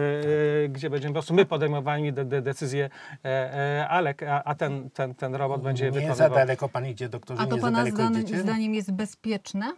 e, 0.66 0.70
gdzie 0.70 0.90
będziemy 0.90 1.12
po 1.14 1.16
prostu 1.16 1.34
my 1.34 1.46
podejmowali 1.46 2.14
de, 2.14 2.26
de, 2.26 2.42
decyzje, 2.42 2.90
e, 3.26 3.30
e, 3.30 3.88
a, 3.90 4.44
a, 4.44 4.56
ten, 4.56 4.90
ten, 4.90 5.16
ten 5.16 5.36
robot 5.36 5.62
będzie 5.62 5.86
je 5.86 5.92
Nie 5.92 6.00
za 6.00 6.06
wykonywał. 6.06 6.38
daleko 6.38 6.70
pan 6.70 6.86
idzie, 6.88 7.10
doktorze, 7.10 7.42
A 7.42 7.46
to 7.46 7.58
pana 7.62 7.78
daleko 7.78 7.96
zdaniem, 7.96 8.22
idziecie? 8.22 8.42
zdaniem 8.42 8.74
jest 8.74 8.92
bezpieczne? 8.92 9.74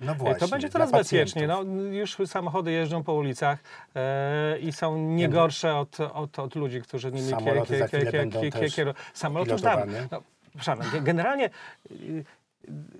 No 0.00 0.12
E, 0.12 0.14
właśnie, 0.14 0.40
To 0.40 0.48
będzie 0.48 0.68
coraz 0.68 0.90
bezpieczniej. 0.92 1.48
No, 1.48 1.62
już 1.90 2.16
samochody 2.26 2.72
jeżdżą 2.72 3.02
po 3.04 3.14
ulicach 3.14 3.58
e, 3.94 4.58
i 4.58 4.72
są 4.72 4.98
nie 4.98 5.28
gorsze 5.28 5.76
od, 5.76 6.00
od, 6.00 6.38
od 6.38 6.54
ludzi, 6.56 6.82
którzy 6.82 7.12
nimi 7.12 7.32
kierują. 8.70 8.94
Samoloty 9.14 9.52
już 9.52 9.62
dawno. 9.62 9.92
No, 10.10 10.22
przepraszam, 10.58 11.02
generalnie 11.04 11.50
y, 11.90 11.94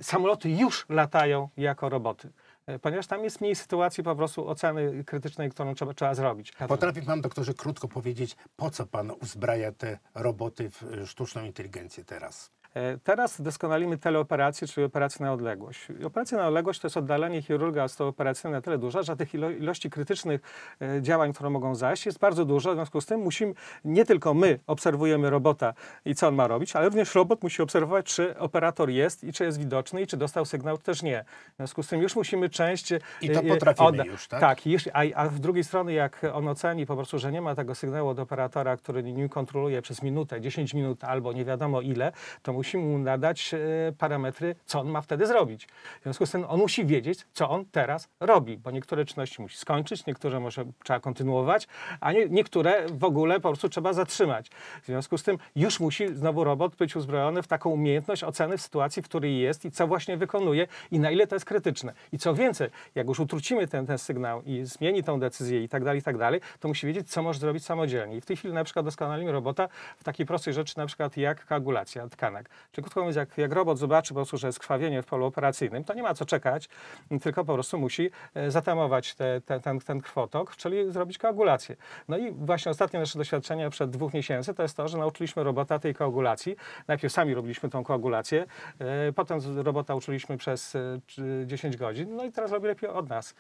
y, 0.00 0.02
samoloty 0.02 0.50
już 0.50 0.86
latają 0.88 1.48
jako 1.56 1.88
roboty. 1.88 2.30
e, 2.66 2.78
Ponieważ 2.78 3.06
tam 3.06 3.24
jest 3.24 3.40
mniej 3.40 3.54
sytuacji 3.54 4.04
po 4.04 4.16
prostu 4.16 4.48
oceny 4.48 5.04
krytycznej, 5.04 5.50
którą 5.50 5.74
trzeba, 5.74 5.94
trzeba 5.94 6.14
zrobić. 6.14 6.52
Potrafi 6.68 7.02
pan, 7.02 7.20
doktorze, 7.20 7.54
krótko 7.54 7.88
powiedzieć, 7.88 8.36
po 8.56 8.70
co 8.70 8.86
pan 8.86 9.10
uzbraja 9.22 9.72
te 9.72 9.98
roboty 10.14 10.70
w 10.70 10.82
e, 10.82 11.06
sztuczną 11.06 11.44
inteligencję 11.44 12.04
teraz? 12.04 12.50
E, 12.74 12.98
Teraz 12.98 13.40
doskonalimy 13.40 13.98
teleoperację, 13.98 14.68
czyli 14.68 14.85
operację 14.85 15.26
na 15.26 15.33
odległość. 15.33 15.88
I 16.00 16.04
Operacja 16.04 16.38
na 16.38 16.46
odległość 16.48 16.81
to 16.81 16.87
jest 16.87 16.96
oddalenie 16.96 17.42
chirurga 17.42 17.87
operacyjnego 17.98 18.59
na 18.59 18.62
tyle 18.62 18.78
duża, 18.78 19.02
że 19.02 19.16
tych 19.16 19.35
ilo 19.35 19.50
ilości 19.50 19.90
krytycznych 19.90 20.40
e, 20.83 21.02
działań, 21.02 21.33
które 21.33 21.50
mogą 21.50 21.74
zajść, 21.74 22.07
jest 22.07 22.18
bardzo 22.18 22.44
dużo. 22.44 22.70
W 22.72 22.74
związku 22.74 23.00
z 23.00 23.07
tym 23.07 23.20
musimy, 23.20 23.54
nie 23.85 24.04
tylko 24.04 24.35
my 24.35 24.59
obserwujemy 24.66 25.31
robota 25.31 25.74
i 26.04 26.14
co 26.14 26.28
on 26.28 26.35
ma 26.35 26.46
robić, 26.46 26.76
ale 26.76 26.88
również 26.88 27.14
robot 27.14 27.42
musi 27.42 27.62
obserwować, 27.62 28.07
czy 28.07 28.38
operator 28.38 28.90
jest 28.90 29.24
i 29.24 29.33
czy 29.33 29.44
jest 29.44 29.59
widoczny 29.59 30.02
i 30.02 30.07
czy 30.07 30.16
dostał 30.16 30.44
sygnał, 30.44 30.78
czy 30.78 30.85
też 30.85 31.02
nie. 31.02 31.24
W 31.52 31.57
związku 31.57 31.83
z 31.83 31.88
tym 31.88 32.02
już 32.02 32.16
musimy 32.16 32.48
część... 32.48 32.92
e, 32.92 32.98
I 33.22 33.31
to 33.31 33.42
potrafimy 33.42 34.07
już, 34.07 34.28
tak? 34.28 34.40
Tak, 34.40 34.66
jeśli, 34.66 34.92
a, 34.94 35.02
a 35.14 35.28
z 35.28 35.40
drugiej 35.40 35.64
strony, 35.64 35.92
jak 35.92 36.26
on 36.33 36.48
oceni 36.48 36.87
po 36.87 36.96
prostu, 36.96 37.18
że 37.18 37.33
nie 37.33 37.40
ma 37.40 37.54
tego 37.54 37.74
sygnału 37.74 38.09
od 38.09 38.18
operatora, 38.18 38.76
który 38.76 39.02
nim 39.02 39.28
kontroluje 39.28 39.83
przez 39.83 40.02
minutę, 40.02 40.40
10 40.40 40.74
minut 40.74 41.04
albo 41.04 41.33
nie 41.33 41.44
wiadomo 41.44 41.81
ile, 41.81 42.12
to 42.42 42.52
musimy 42.58 42.84
mu 42.84 42.98
nadać 42.98 43.54
e, 43.54 43.58
parametry, 43.98 44.54
co 44.66 44.80
on 44.80 44.88
ma 44.88 45.00
wtedy 45.00 45.26
zrobić. 45.26 45.68
W 46.00 46.02
związku 46.02 46.26
z 46.26 46.30
tym 46.30 46.44
on 46.48 46.60
musi 46.60 46.86
wiedzieć, 46.86 47.26
co 47.32 47.50
on 47.50 47.64
teraz 47.64 48.08
robi, 48.20 48.56
bo 48.56 48.70
niektóre 48.70 49.04
czynności 49.04 49.42
musi 49.42 49.56
skończyć, 49.56 50.06
niektóre 50.06 50.40
może 50.40 50.64
trzeba 50.84 51.00
kontynuować, 51.00 51.68
a 52.00 52.12
nie, 52.12 52.28
niektóre 52.28 52.86
w 52.88 53.04
ogóle 53.04 53.34
po 53.40 53.48
prostu 53.48 53.68
trzeba 53.68 53.92
zatrzymać. 53.92 54.48
W 54.82 54.86
związku 54.86 55.18
z 55.18 55.22
tym 55.22 55.38
już 55.56 55.80
musi 55.80 56.14
znowu 56.14 56.44
robot 56.44 56.76
być 56.76 56.96
uzbrojony 56.96 57.42
w 57.42 57.46
taką 57.46 57.70
umiejętność 57.70 58.24
oceny 58.24 58.56
w 58.56 58.62
sytuacji, 58.62 59.02
w 59.02 59.04
której 59.04 59.38
jest 59.38 59.64
i 59.64 59.70
co 59.70 59.86
właśnie 59.86 60.16
wykonuje 60.16 60.66
i 60.90 61.00
na 61.00 61.10
ile 61.10 61.26
to 61.26 61.36
jest 61.36 61.46
krytyczne. 61.46 61.92
I 62.12 62.18
co 62.18 62.34
więcej, 62.34 62.68
jak 62.94 63.08
już 63.08 63.20
utrucimy 63.20 63.68
ten, 63.68 63.86
ten 63.86 63.98
sygnał 63.98 64.42
i 64.42 64.64
zmieni 64.64 65.02
tą 65.02 65.20
decyzję 65.20 65.62
i 65.64 65.68
tak 65.68 65.84
dalej, 65.84 66.00
i 66.00 66.02
tak 66.02 66.18
dalej, 66.18 66.40
to 66.60 66.68
musi 66.68 66.86
wiedzieć, 66.86 67.10
co 67.10 67.22
może 67.22 67.38
zrobić 67.38 67.64
samodzielnie. 67.64 68.16
I 68.16 68.20
w 68.20 68.26
tej 68.26 68.36
chwili 68.36 68.54
na 68.54 68.64
przykład 68.64 68.84
doskonalimy 68.84 69.32
robota 69.32 69.68
w 69.98 70.04
takiej 70.04 70.26
prostej 70.26 70.54
rzeczy, 70.54 70.78
na 70.78 70.86
przykład 70.86 71.16
jak 71.16 71.46
koagulacja 71.46 72.08
tkanek. 72.08 72.47
Czyli 72.72 72.82
krótko 72.82 73.00
mówiąc, 73.00 73.16
jak, 73.16 73.38
jak 73.38 73.52
robot 73.52 73.78
zobaczy 73.78 74.08
po 74.08 74.14
prostu, 74.14 74.37
że 74.37 74.46
jest 74.46 74.58
krwawienie 74.58 75.02
w 75.02 75.06
polu 75.06 75.26
operacyjnym, 75.26 75.84
to 75.84 75.94
nie 75.94 76.02
ma 76.02 76.14
co 76.14 76.24
czekać, 76.24 76.68
tylko 77.22 77.44
po 77.44 77.54
prostu 77.54 77.78
musi 77.78 78.11
e, 78.34 78.50
zatamować 78.50 79.14
te, 79.14 79.40
te, 79.40 79.61
ten, 79.61 79.80
ten 79.80 80.00
krwotok, 80.00 80.56
czyli 80.56 80.92
zrobić 80.92 81.18
koagulację. 81.18 81.76
No 82.08 82.18
i 82.18 82.32
właśnie 82.32 82.70
ostatnie 82.70 83.00
nasze 83.00 83.18
doświadczenie 83.18 83.70
przed 83.70 83.90
dwóch 83.90 84.14
miesięcy 84.14 84.54
to 84.54 84.62
jest 84.62 84.76
to, 84.76 84.88
że 84.88 84.98
nauczyliśmy 84.98 85.44
robota 85.44 85.78
tej 85.78 85.94
koagulacji. 85.94 86.56
Najpierw 86.88 87.14
sami 87.14 87.34
robiliśmy 87.34 87.68
tą 87.68 87.84
koagulację, 87.84 88.46
e, 88.78 89.12
potem 89.12 89.40
robota 89.56 89.94
uczyliśmy 89.94 90.37
przez 90.37 90.74
e, 90.74 91.00
czy- 91.06 91.44
10 91.46 91.76
godzin, 91.76 92.16
no 92.16 92.24
i 92.24 92.32
teraz 92.32 92.52
robi 92.52 92.66
lepiej 92.66 92.90
od 92.90 93.08
nas. 93.08 93.34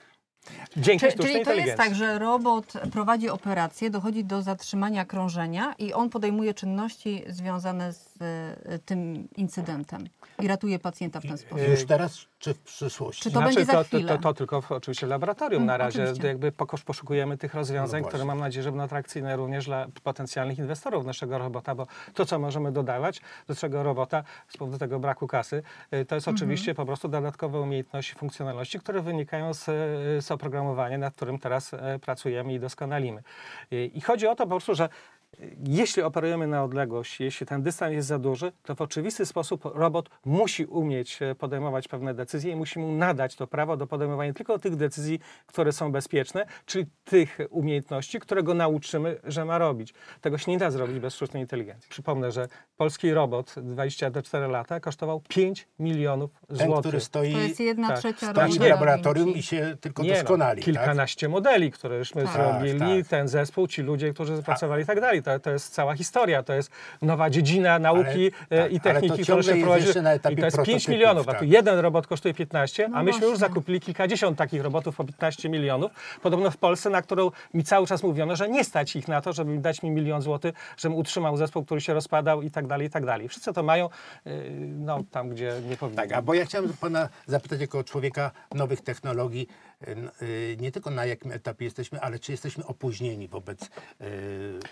Dzięki 0.76 1.06
Czy, 1.06 1.10
sztucznej 1.10 1.32
czyli 1.32 1.44
to 1.44 1.52
jest 1.54 1.76
tak, 1.76 1.94
że 1.94 2.18
robot 2.18 2.72
prowadzi 2.92 3.28
operację, 3.28 3.90
dochodzi 3.90 4.24
do 4.24 4.42
zatrzymania 4.42 5.04
krążenia 5.04 5.74
i 5.78 5.92
on 5.92 6.10
podejmuje 6.10 6.54
czynności 6.54 7.24
związane 7.28 7.92
z 7.92 8.06
e, 8.06 8.07
tym 8.84 9.28
incydentem 9.36 10.08
i 10.42 10.48
ratuje 10.48 10.78
pacjenta 10.78 11.20
w 11.20 11.22
ten 11.26 11.38
sposób. 11.38 11.68
Już 11.68 11.84
teraz 11.86 12.26
czy 12.38 12.54
w 12.54 12.58
przyszłości? 12.58 13.22
Czy 13.22 13.30
to 13.30 13.40
będzie 13.42 13.64
za 13.64 13.72
to, 13.72 13.84
chwilę? 13.84 14.08
To, 14.08 14.16
to, 14.16 14.22
to 14.22 14.34
tylko 14.34 14.62
w, 14.62 14.72
oczywiście 14.72 15.06
w 15.06 15.10
laboratorium 15.10 15.66
na 15.66 15.74
Mm, 15.74 15.86
razie. 15.86 16.02
oczywiście. 16.02 16.28
Jakby 16.28 16.52
poszukujemy 16.86 17.38
tych 17.38 17.54
rozwiązań, 17.54 18.02
No 18.02 18.08
które 18.08 18.24
mam 18.24 18.38
nadzieję, 18.40 18.62
że 18.62 18.70
będą 18.70 18.84
atrakcyjne 18.84 19.36
również 19.36 19.64
dla 19.64 19.86
potencjalnych 20.02 20.58
inwestorów 20.58 21.04
naszego 21.06 21.38
robota, 21.38 21.74
bo 21.74 21.86
to, 22.14 22.26
co 22.26 22.38
możemy 22.38 22.72
dodawać 22.72 23.20
do 23.20 23.54
naszego 23.54 23.82
robota 23.82 24.24
z 24.48 24.56
powodu 24.56 24.78
tego 24.78 25.00
braku 25.00 25.26
kasy, 25.26 25.62
y, 25.94 26.04
to 26.04 26.14
jest 26.14 26.28
Mhm. 26.28 26.36
oczywiście 26.36 26.74
po 26.74 26.86
prostu 26.86 27.08
dodatkowe 27.08 27.60
umiejętności, 27.60 28.14
funkcjonalności, 28.14 28.78
które 28.80 29.02
wynikają 29.02 29.54
z, 29.54 29.68
y, 29.68 30.22
z 30.22 30.30
oprogramowania, 30.30 30.98
nad 30.98 31.14
którym 31.14 31.38
teraz 31.38 31.74
e, 31.74 31.98
pracujemy 31.98 32.52
i 32.54 32.60
doskonalimy. 32.60 33.22
Y, 33.72 33.86
I 33.86 34.00
chodzi 34.00 34.26
o 34.26 34.34
to 34.34 34.44
po 34.44 34.50
prostu, 34.50 34.74
że 34.74 34.88
jeśli 35.66 36.02
operujemy 36.02 36.46
na 36.46 36.64
odległość, 36.64 37.20
jeśli 37.20 37.46
ten 37.46 37.62
dystans 37.62 37.92
jest 37.92 38.08
za 38.08 38.18
duży, 38.18 38.52
to 38.62 38.74
w 38.74 38.80
oczywisty 38.80 39.26
sposób 39.26 39.64
robot 39.64 40.08
musi 40.24 40.64
umieć 40.64 41.22
e, 41.22 41.34
podejmować 41.34 41.88
pewne 41.88 42.14
decyzje 42.14 42.52
i 42.52 42.56
musi 42.56 42.78
mu 42.78 42.92
nadać 42.92 43.34
to 43.36 43.46
prawo 43.46 43.76
do 43.76 43.86
podejmowania 43.86 44.32
tylko 44.32 44.58
tych 44.58 44.76
decyzji, 44.76 45.20
które 45.46 45.72
są 45.72 45.92
bezpieczne, 45.92 46.46
czyli 46.66 46.86
tych 47.04 47.38
umiejętności, 47.50 48.20
które 48.20 48.42
go 48.42 48.54
nauczymy, 48.54 49.20
że 49.24 49.44
ma 49.44 49.58
robić. 49.58 49.94
Tego 50.20 50.38
się 50.38 50.50
nie 50.50 50.58
da 50.58 50.70
zrobić 50.70 50.98
bez 50.98 51.14
sztucznej 51.14 51.42
inteligencji. 51.42 51.90
Przypomnę, 51.90 52.32
że 52.32 52.48
polski 52.76 53.12
robot 53.12 53.54
24 53.62 54.46
lata 54.46 54.80
kosztował 54.80 55.22
5 55.28 55.68
milionów 55.78 56.30
Ten, 56.48 56.56
złotych. 56.56 56.80
który 56.80 57.00
stoi, 57.00 57.32
To 57.32 57.38
jest 57.38 57.60
jedna 57.60 57.88
tak. 57.88 57.98
trzecia 57.98 58.30
stoi 58.32 58.52
w 58.52 58.60
laboratorium 58.60 59.28
i 59.28 59.42
się 59.42 59.76
tylko 59.80 60.02
Nie, 60.02 60.14
doskonali. 60.14 60.60
No, 60.60 60.64
tak? 60.66 60.74
kilkanaście 60.74 61.28
modeli, 61.28 61.70
które 61.72 61.98
już 61.98 62.14
my 62.14 62.22
Tak. 62.22 62.32
zrobili, 62.32 62.78
Tak, 62.78 62.88
tak. 62.88 63.06
ten 63.08 63.28
zespół, 63.28 63.66
ci 63.66 63.82
ludzie, 63.82 64.12
którzy 64.14 64.42
pracowali 64.42 64.82
i 64.82 64.86
tak 64.86 65.00
dalej. 65.00 65.22
To, 65.28 65.40
to 65.40 65.50
jest 65.50 65.74
cała 65.74 65.94
historia, 65.94 66.42
to 66.42 66.52
jest 66.52 66.70
nowa 67.02 67.30
dziedzina 67.30 67.78
nauki 67.78 68.30
Ale- 68.50 68.60
e, 68.60 68.62
tak, 68.62 68.72
i 68.72 68.80
techniki, 68.80 69.24
ciągle 69.24 69.54
się 69.54 69.60
prowadzi. 69.62 69.88
I 69.90 69.92
to 69.92 70.00
jest 70.10 70.22
5 70.24 70.54
prototypów, 70.54 70.88
milionów, 70.88 71.28
a 71.28 71.32
tu 71.32 71.38
tak. 71.38 71.48
jeden 71.48 71.78
robot 71.78 72.06
kosztuje 72.06 72.34
15, 72.34 72.88
No 72.88 72.96
a 72.96 73.02
myśmy 73.02 73.20
już 73.20 73.38
właśnie. 73.38 73.48
zakupili 73.48 73.80
kilkadziesiąt 73.80 74.38
takich 74.38 74.62
robotów 74.62 74.96
po 74.96 75.04
15 75.04 75.48
milionów. 75.48 75.90
Podobno 76.22 76.50
w 76.50 76.56
Polsce, 76.56 76.90
na 76.90 77.02
którą 77.02 77.30
mi 77.54 77.64
cały 77.64 77.86
czas 77.86 78.02
mówiono, 78.02 78.36
że 78.36 78.48
nie 78.48 78.64
stać 78.64 78.96
ich 78.96 79.08
na 79.08 79.20
to, 79.20 79.32
żeby 79.32 79.58
dać 79.58 79.82
mi 79.82 79.90
milion 79.90 80.22
złotych, 80.22 80.54
żebym 80.76 80.98
utrzymał 80.98 81.36
zespół, 81.36 81.64
który 81.64 81.80
się 81.80 81.94
rozpadał 81.94 82.42
i 82.42 82.50
tak 82.50 82.66
dalej, 82.66 82.86
i 82.86 82.90
tak 82.90 83.06
dalej. 83.06 83.28
Wszyscy 83.28 83.52
to 83.52 83.62
mają 83.62 83.86
e, 84.26 84.30
no, 84.78 84.98
tam, 85.10 85.28
gdzie 85.28 85.52
nie 85.68 85.76
powinni. 85.76 85.96
Tak, 85.96 86.12
a 86.12 86.22
bo 86.22 86.34
ja 86.34 86.44
chciałem 86.44 86.72
pana 86.80 87.08
zapytać 87.26 87.60
jako 87.60 87.84
człowieka 87.84 88.30
nowych 88.54 88.80
technologii, 88.80 89.48
y, 90.22 90.56
nie 90.60 90.72
tylko 90.72 90.90
na 90.90 91.06
jakim 91.06 91.32
etapie 91.32 91.64
jesteśmy, 91.64 92.00
ale 92.00 92.18
czy 92.18 92.32
jesteśmy 92.32 92.66
opóźnieni 92.66 93.28
wobec 93.28 93.70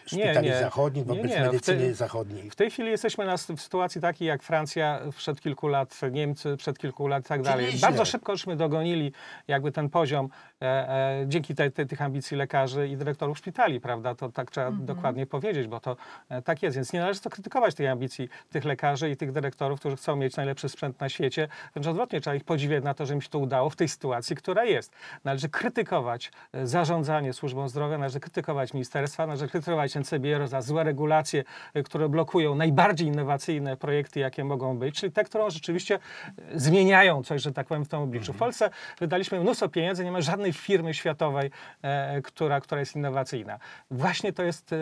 szpitali 0.06 0.45
nie. 0.45 0.45
Zachodnich, 0.54 1.06
Nie, 1.06 1.14
wobec 1.14 1.30
nie, 1.30 1.36
w 1.38 1.46
medycyny 1.46 1.78
tej- 1.80 1.94
zachodniej? 1.94 2.50
W 2.50 2.56
tej 2.56 2.70
chwili 2.70 2.90
jesteśmy 2.90 3.24
na, 3.26 3.36
w 3.36 3.60
sytuacji 3.60 4.00
takiej 4.00 4.28
jak 4.28 4.42
Francja 4.42 5.00
przed 5.16 5.40
kilku 5.40 5.68
lat, 5.68 6.00
Niemcy 6.12 6.56
przed 6.56 6.78
kilku 6.78 7.06
lat 7.08 7.24
i 7.24 7.28
tak 7.28 7.42
dalej. 7.42 7.64
nieźle. 7.66 7.80
Bardzo 7.88 8.04
szybko 8.04 8.36
żeśmy 8.36 8.56
dogonili 8.56 9.12
jakby 9.48 9.72
ten 9.72 9.88
poziom 9.90 10.28
e, 10.62 10.64
e, 10.66 11.24
dzięki 11.28 11.54
te, 11.54 11.70
te, 11.70 11.86
tych 11.86 12.02
ambicji 12.02 12.36
lekarzy 12.36 12.88
i 12.88 12.96
dyrektorów 12.96 13.38
szpitali, 13.38 13.80
prawda? 13.80 14.14
To 14.14 14.28
tak 14.32 14.50
trzeba 14.50 14.70
dokładnie 14.70 15.26
powiedzieć, 15.26 15.66
bo 15.68 15.80
to 15.80 15.96
e, 16.28 16.42
tak 16.42 16.62
jest. 16.62 16.76
Więc 16.76 16.92
nie 16.92 17.00
należy 17.00 17.20
to 17.20 17.30
krytykować 17.30 17.74
tej 17.74 17.88
ambicji 17.88 18.28
tych 18.50 18.64
lekarzy 18.64 19.10
i 19.10 19.16
tych 19.16 19.32
dyrektorów, 19.32 19.80
którzy 19.80 19.96
chcą 19.96 20.16
mieć 20.16 20.36
najlepszy 20.36 20.68
sprzęt 20.68 21.00
na 21.00 21.08
świecie. 21.08 21.48
Wręcz 21.74 21.86
odwrotnie, 21.86 22.20
trzeba 22.20 22.36
ich 22.36 22.44
podziwiać 22.44 22.84
na 22.84 22.94
to, 22.94 23.06
że 23.06 23.14
im 23.14 23.20
się 23.20 23.28
to 23.28 23.38
udało 23.38 23.70
w 23.70 23.76
tej 23.76 23.88
sytuacji, 23.88 24.36
która 24.36 24.64
jest. 24.64 24.92
Należy 25.24 25.48
krytykować 25.48 26.30
e, 26.52 26.66
zarządzanie 26.66 27.32
służbą 27.32 27.68
zdrowia, 27.68 27.98
należy 27.98 28.20
krytykować 28.20 28.74
ministerstwa, 28.74 29.26
należy 29.26 29.48
krytykować 29.48 29.96
NCBR 29.96 30.35
za 30.44 30.62
złe 30.62 30.84
regulacje, 30.84 31.44
e, 31.74 31.82
które 31.82 32.08
blokują 32.08 32.54
najbardziej 32.54 33.08
innowacyjne 33.08 33.76
projekty, 33.76 34.20
jakie 34.20 34.44
mogą 34.44 34.78
być, 34.78 34.94
czyli 34.94 35.12
te, 35.12 35.24
które 35.24 35.50
rzeczywiście 35.50 35.98
e, 36.38 36.60
zmieniają 36.60 37.22
coś, 37.22 37.42
że 37.42 37.52
tak 37.52 37.66
powiem, 37.66 37.84
w 37.84 37.88
tym 37.88 38.00
obliczu. 38.00 38.32
W 38.32 38.36
Polsce 38.36 38.70
wydaliśmy 39.00 39.40
mnóstwo 39.40 39.68
pieniędzy, 39.68 40.04
nie 40.04 40.12
ma 40.12 40.20
żadnej 40.20 40.52
firmy 40.52 40.94
światowej, 40.94 41.50
e, 41.82 42.22
która, 42.22 42.60
która 42.60 42.80
jest 42.80 42.96
innowacyjna. 42.96 43.58
Właśnie 43.90 44.32
to 44.32 44.42
jest 44.42 44.72
e, 44.72 44.76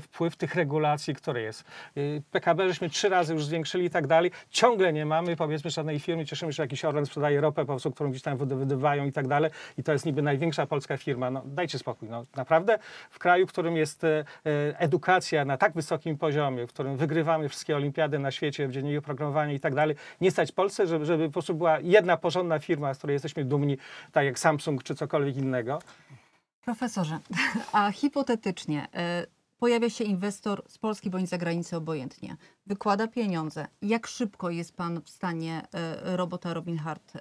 wpływ 0.00 0.36
tych 0.36 0.54
regulacji, 0.54 1.14
które 1.14 1.42
jest. 1.42 1.64
E, 1.96 2.00
PKB 2.30 2.68
żeśmy 2.68 2.90
trzy 2.90 3.08
razy 3.08 3.32
już 3.34 3.44
zwiększyli 3.44 3.84
i 3.84 3.90
tak 3.90 4.06
dalej. 4.06 4.30
Ciągle 4.50 4.92
nie 4.92 5.06
mamy, 5.06 5.36
powiedzmy, 5.36 5.70
żadnej 5.70 6.00
firmy. 6.00 6.24
Cieszymy 6.24 6.52
się, 6.52 6.56
że 6.56 6.62
jakiś 6.62 6.84
Orlen 6.84 7.06
sprzedaje 7.06 7.40
ropę, 7.40 7.62
po 7.62 7.66
prostu, 7.72 7.90
którą 7.90 8.10
gdzieś 8.10 8.22
tam 8.22 8.36
wydobywają 8.38 9.06
i 9.06 9.12
tak 9.12 9.28
dalej. 9.28 9.50
I 9.78 9.82
to 9.82 9.92
jest 9.92 10.06
niby 10.06 10.22
największa 10.22 10.66
polska 10.66 10.96
firma. 10.96 11.30
No, 11.30 11.42
dajcie 11.44 11.78
spokój. 11.78 12.08
No, 12.08 12.22
naprawdę 12.36 12.78
w 13.10 13.18
kraju, 13.18 13.46
w 13.46 13.52
którym 13.52 13.76
jest 13.76 14.04
e, 14.04 14.24
e, 14.44 14.78
edukacja 15.00 15.44
na 15.44 15.56
tak 15.56 15.72
wysokim 15.72 16.18
poziomie, 16.18 16.66
w 16.66 16.70
którym 16.70 16.96
wygrywamy 16.96 17.48
wszystkie 17.48 17.76
olimpiady 17.76 18.18
na 18.18 18.30
świecie 18.30 18.68
w 18.68 18.72
dziedzinie 18.72 18.98
oprogramowania 18.98 19.52
i 19.52 19.60
tak 19.60 19.74
dalej, 19.74 19.96
nie 20.20 20.30
stać 20.30 20.52
Polsce, 20.52 20.86
żeby, 20.86 21.06
żeby 21.06 21.26
po 21.26 21.32
prostu 21.32 21.54
była 21.54 21.80
jedna 21.80 22.16
porządna 22.16 22.58
firma, 22.58 22.94
z 22.94 22.98
której 22.98 23.14
jesteśmy 23.14 23.44
dumni, 23.44 23.78
tak 24.12 24.24
jak 24.24 24.38
Samsung 24.38 24.82
czy 24.82 24.94
cokolwiek 24.94 25.36
innego. 25.36 25.78
Profesorze, 26.64 27.18
a 27.72 27.92
hipotetycznie 27.92 28.88
e, 28.94 29.26
pojawia 29.58 29.90
się 29.90 30.04
inwestor 30.04 30.62
z 30.68 30.78
Polski 30.78 31.10
bądź 31.10 31.26
z 31.26 31.30
zagranicy 31.30 31.76
obojętnie, 31.76 32.36
wykłada 32.66 33.08
pieniądze. 33.08 33.66
Jak 33.82 34.06
szybko 34.06 34.50
jest 34.50 34.76
Pan 34.76 35.00
w 35.02 35.10
stanie 35.10 35.62
e, 35.72 36.16
robota 36.16 36.54
Robin 36.54 36.78
Hard 36.78 37.16
e, 37.16 37.20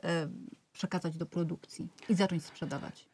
przekazać 0.71 1.17
do 1.17 1.25
produkcji 1.25 1.87
i 2.09 2.15
zacząć 2.15 2.45
sprzedawać? 2.45 3.08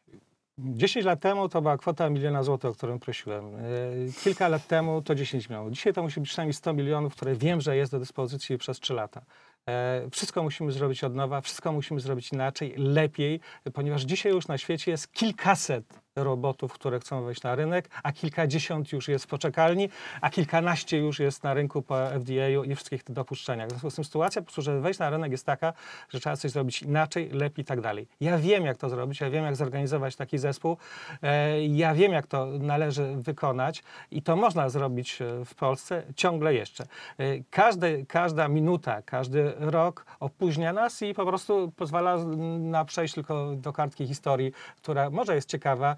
10 0.58 1.06
lat 1.06 1.20
temu 1.20 1.50
to 1.50 1.62
była 1.62 1.78
kwota 1.78 2.10
miliona 2.10 2.44
złotych, 2.44 2.72
o 2.72 2.74
którą 2.74 3.00
prosiłem. 3.00 3.52
Yy, 3.52 4.14
Kilka 4.24 4.48
lat 4.48 4.68
temu 4.68 5.02
to 5.02 5.16
10 5.16 5.50
milionów. 5.50 5.72
Dzisiaj 5.72 5.94
to 5.94 6.04
musi 6.04 6.20
być 6.20 6.30
przynajmniej 6.30 6.54
100 6.54 6.74
milionów, 6.74 7.16
które 7.16 7.36
wiem, 7.36 7.62
że 7.62 7.78
jest 7.78 7.92
do 7.92 8.00
dyspozycji 8.00 8.58
przez 8.58 8.80
3 8.80 8.94
lata. 8.94 9.22
E, 9.70 10.08
Wszystko 10.12 10.44
musimy 10.44 10.72
zrobić 10.72 11.04
od 11.04 11.16
nowa, 11.16 11.42
wszystko 11.42 11.72
musimy 11.72 12.00
zrobić 12.00 12.32
inaczej, 12.32 12.74
lepiej, 12.78 13.40
ponieważ 13.74 14.02
dzisiaj 14.02 14.32
już 14.32 14.48
na 14.48 14.58
świecie 14.58 14.92
jest 14.92 15.12
kilkaset 15.14 16.05
robotów, 16.16 16.74
które 16.74 17.00
chcą 17.00 17.24
wejść 17.24 17.44
na 17.44 17.56
rynek, 17.56 17.90
a 18.04 18.12
kilkadziesiąt 18.12 18.92
już 18.92 19.08
jest 19.08 19.26
w 19.26 19.28
poczekalni, 19.28 19.90
a 20.22 20.30
kilkanaście 20.30 20.98
już 20.98 21.20
jest 21.20 21.44
na 21.44 21.54
rynku 21.54 21.82
po 21.82 21.96
FDA 22.10 22.50
i 22.66 22.76
wszystkich 22.76 23.04
tych 23.04 23.16
dopuszczeniach. 23.16 23.68
W 23.68 23.72
związku 23.72 23.90
z 23.92 23.96
tym 23.96 24.06
sytuacja 24.06 24.42
po 24.42 24.46
prostu, 24.46 24.62
żeby 24.62 24.82
wejść 24.82 25.00
na 25.00 25.10
rynek 25.10 25.32
jest 25.32 25.46
taka, 25.46 25.74
że 26.10 26.20
trzeba 26.20 26.36
coś 26.36 26.52
zrobić 26.52 26.82
inaczej, 26.82 27.30
lepiej 27.30 27.64
i 27.64 27.66
tak 27.66 27.82
dalej. 27.82 28.08
Ja 28.20 28.38
wiem, 28.38 28.66
jak 28.66 28.78
to 28.78 28.90
zrobić, 28.90 29.22
ja 29.22 29.30
wiem, 29.30 29.46
jak 29.46 29.56
zorganizować 29.56 30.16
taki 30.16 30.38
zespół, 30.38 30.78
e, 31.24 31.66
ja 31.66 31.94
wiem, 31.94 32.12
jak 32.12 32.28
to 32.28 32.46
należy 32.46 33.16
wykonać 33.16 33.84
i 34.12 34.22
to 34.22 34.36
można 34.36 34.70
zrobić 34.70 35.22
e, 35.22 35.46
w 35.46 35.56
Polsce 35.56 36.04
ciągle 36.16 36.54
jeszcze. 36.54 36.84
E, 37.18 37.26
Każde, 37.50 38.06
każda 38.06 38.48
minuta, 38.48 39.02
każdy 39.02 39.54
rok 39.60 40.06
opóźnia 40.20 40.74
nas 40.74 41.02
i 41.02 41.14
po 41.14 41.26
prostu 41.26 41.72
pozwala 41.76 42.18
na 42.60 42.86
przejść 42.86 43.14
tylko 43.14 43.56
do 43.56 43.74
kartki 43.74 44.08
historii, 44.08 44.52
która 44.78 45.10
może 45.10 45.36
jest 45.36 45.50
ciekawa 45.50 45.96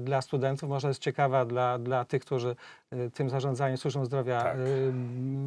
dla 0.00 0.22
studentów, 0.22 0.68
może 0.68 0.88
jest 0.88 1.00
ciekawa 1.00 1.44
dla, 1.44 1.78
dla 1.78 2.04
tych, 2.04 2.22
którzy 2.22 2.56
e, 2.90 3.10
tym 3.10 3.30
zarządzaniem 3.30 3.76
służbą 3.76 4.04
zdrowia 4.04 4.42
Tak. 4.42 4.56
e, 4.56 4.58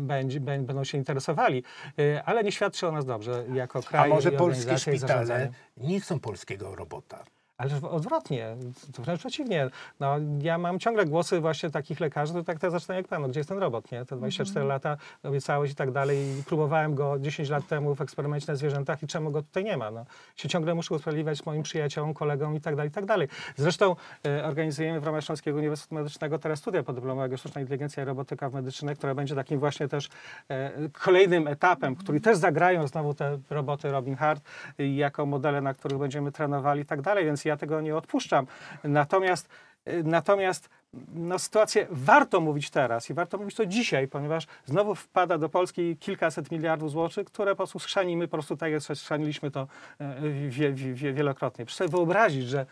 będzie, 0.08 0.42
bę- 0.42 0.64
będą 0.64 0.84
się 0.84 0.98
interesowali, 0.98 1.64
e, 2.00 2.24
ale 2.24 2.44
nie 2.44 2.52
świadczy 2.52 2.88
o 2.88 2.92
nas 2.92 3.06
dobrze 3.06 3.46
jako 3.54 3.80
A 3.80 3.82
kraj 3.82 4.10
może 4.10 4.30
i 4.30 4.38
polskie 4.38 4.78
szpitale 4.78 5.52
nie 5.78 6.00
chcą 6.00 6.20
polskiego 6.20 6.76
robota? 6.76 7.24
Ale 7.64 7.92
odwrotnie, 7.92 8.56
to 8.94 9.04
wręcz 9.04 9.20
przeciwnie. 9.20 9.70
No, 10.00 10.16
ja 10.42 10.58
mam 10.58 10.80
ciągle 10.80 11.06
głosy 11.06 11.40
właśnie 11.40 11.70
takich 11.70 12.00
lekarzy, 12.00 12.34
to 12.34 12.44
tak 12.44 12.60
teraz 12.60 12.74
zaczynają 12.74 12.98
jak 12.98 13.08
pan, 13.08 13.22
no, 13.22 13.28
gdzie 13.28 13.40
jest 13.40 13.50
ten 13.50 13.60
robot, 13.60 13.92
nie? 13.92 14.06
Te 14.06 14.16
24 14.16 14.66
lata, 14.66 14.98
obiecałeś 15.24 15.72
i 15.72 15.76
tak 15.76 15.92
dalej 15.92 16.18
i 16.40 16.44
próbowałem 16.44 16.96
go 16.96 17.20
10 17.20 17.50
lat 17.50 17.68
temu 17.68 17.96
w 17.96 18.02
eksperymencie 18.02 18.46
na 18.48 18.56
zwierzętach 18.56 19.04
i 19.04 19.08
czemu 19.08 19.32
go 19.32 19.42
tutaj 19.42 19.64
nie 19.64 19.78
ma, 19.78 19.92
no. 19.92 20.06
Się 20.36 20.50
ciągle 20.50 20.76
muszę 20.76 20.96
usprawiedliwiać 20.96 21.46
moim 21.46 21.64
przyjaciołom, 21.64 22.14
kolegom 22.14 22.56
i 22.56 22.62
tak 22.62 22.76
dalej, 22.76 22.90
i 22.90 22.94
tak 22.94 23.06
dalej. 23.06 23.28
Zresztą 23.56 23.96
e, 24.26 24.46
organizujemy 24.46 25.00
w 25.00 25.04
ramach 25.04 25.24
Śląskiego 25.24 25.58
Uniwersytetu 25.58 25.96
Medycznego 25.96 26.40
teraz 26.40 26.60
studia 26.60 26.84
podyplomowego 26.84 27.38
Sztuczna 27.38 27.62
Inteligencja 27.62 28.04
i 28.04 28.06
Robotyka 28.06 28.50
w 28.50 28.54
medycynie, 28.54 28.96
która 28.96 29.16
będzie 29.16 29.36
takim 29.36 29.60
właśnie 29.60 29.88
też 29.88 30.10
e, 30.50 30.72
kolejnym 30.90 31.48
etapem, 31.48 31.96
który 31.96 32.22
też 32.22 32.38
zagrają 32.38 32.88
znowu 32.88 33.14
te 33.14 33.40
roboty 33.50 33.92
Robin 33.92 34.16
Hard 34.16 34.44
y, 34.80 34.88
jako 34.88 35.26
modele, 35.26 35.62
na 35.62 35.74
których 35.74 35.98
będziemy 35.98 36.32
trenowali 36.32 36.82
i 36.82 36.86
tak 36.86 37.02
dalej, 37.02 37.26
więc 37.26 37.46
ja 37.46 37.53
tego 37.58 37.82
nie 37.82 37.96
odpuszczam. 37.96 38.48
Natomiast, 38.84 39.50
y, 39.88 40.04
natomiast 40.04 40.70
no, 41.14 41.40
sytuację 41.40 41.88
warto 41.92 42.42
mówić 42.42 42.70
teraz 42.70 43.10
i 43.10 43.14
warto 43.14 43.38
mówić 43.38 43.56
to 43.56 43.66
dzisiaj, 43.66 44.08
ponieważ 44.08 44.48
znowu 44.66 44.96
wpada 44.96 45.38
do 45.38 45.50
Polski 45.50 45.98
kilkaset 45.98 46.52
miliardów 46.52 46.92
złotych, 46.92 47.28
które 47.28 47.52
po 47.52 47.56
prostu 47.56 47.80
schrzanimy, 47.80 48.28
po 48.28 48.32
prostu 48.32 48.58
tak 48.58 48.72
jak 48.72 48.82
schrzaniliśmy 48.82 49.52
to 49.52 49.68
e, 50.00 50.22
wie, 50.50 50.74
wie, 50.74 50.94
wie, 50.94 51.14
wielokrotnie. 51.14 51.66
Proszę 51.66 51.78
sobie 51.78 51.90
wyobrazić, 51.90 52.48
że, 52.48 52.66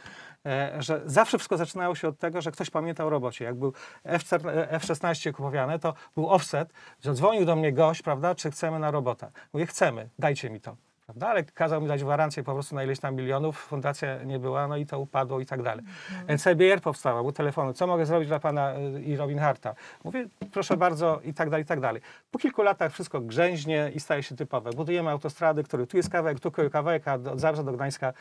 e, 0.45 0.75
że 0.79 1.01
zawsze 1.05 1.37
wszystko 1.37 1.57
zaczynało 1.57 1.95
się 1.95 2.07
od 2.07 2.19
tego, 2.19 2.41
że 2.41 2.51
ktoś 2.51 2.69
pamiętał 2.69 3.07
o 3.07 3.09
robocie. 3.09 3.45
Jak 3.45 3.55
był 3.55 3.73
F4, 4.05 4.49
F-16 4.69 5.31
kupowane, 5.31 5.79
to 5.79 5.93
był 6.15 6.29
offset, 6.29 6.73
że 7.03 7.13
dzwonił 7.13 7.45
do 7.45 7.55
mnie 7.55 7.73
gość, 7.73 8.01
prawda, 8.01 8.35
czy 8.35 8.51
chcemy 8.51 8.79
na 8.79 8.91
robota. 8.91 9.29
Mówię, 9.53 9.65
chcemy, 9.65 10.09
dajcie 10.19 10.49
mi 10.49 10.61
to. 10.61 10.75
Prawda? 11.11 11.27
Ale 11.27 11.43
kazał 11.43 11.81
mi 11.81 11.87
dać 11.87 12.03
gwarancję 12.03 12.43
po 12.43 12.53
prostu 12.53 12.75
na 12.75 12.83
ileś 12.83 12.99
tam 12.99 13.15
milionów, 13.15 13.57
fundacja 13.57 14.23
nie 14.23 14.39
była, 14.39 14.67
no 14.67 14.77
i 14.77 14.85
to 14.85 14.99
upadło 14.99 15.39
i 15.39 15.45
tak 15.45 15.61
dalej. 15.63 15.85
NCBR 16.27 16.81
powstała, 16.81 17.21
był 17.21 17.31
telefonu, 17.31 17.73
co 17.73 17.87
mogę 17.87 18.05
zrobić 18.05 18.27
dla 18.27 18.39
pana 18.39 18.73
y, 18.75 19.01
i 19.01 19.15
Robin 19.15 19.39
Harta? 19.39 19.75
Mówię, 20.03 20.27
proszę 20.51 20.77
bardzo 20.77 21.19
i 21.23 21.33
tak 21.33 21.49
dalej, 21.49 21.63
i 21.63 21.67
tak 21.67 21.79
dalej. 21.79 22.01
Po 22.31 22.39
kilku 22.39 22.61
latach 22.61 22.93
wszystko 22.93 23.21
grzęźnie 23.21 23.91
i 23.95 23.99
staje 23.99 24.23
się 24.23 24.35
typowe. 24.35 24.69
Budujemy 24.69 25.09
autostrady, 25.09 25.63
który 25.63 25.87
tu 25.87 25.97
jest 25.97 26.09
kawałek, 26.09 26.39
tu 26.39 26.51
kawałek, 26.71 27.07
a 27.07 27.13
od 27.13 27.39
Zabrza 27.39 27.63
do 27.63 27.71
Gdańska 27.71 28.13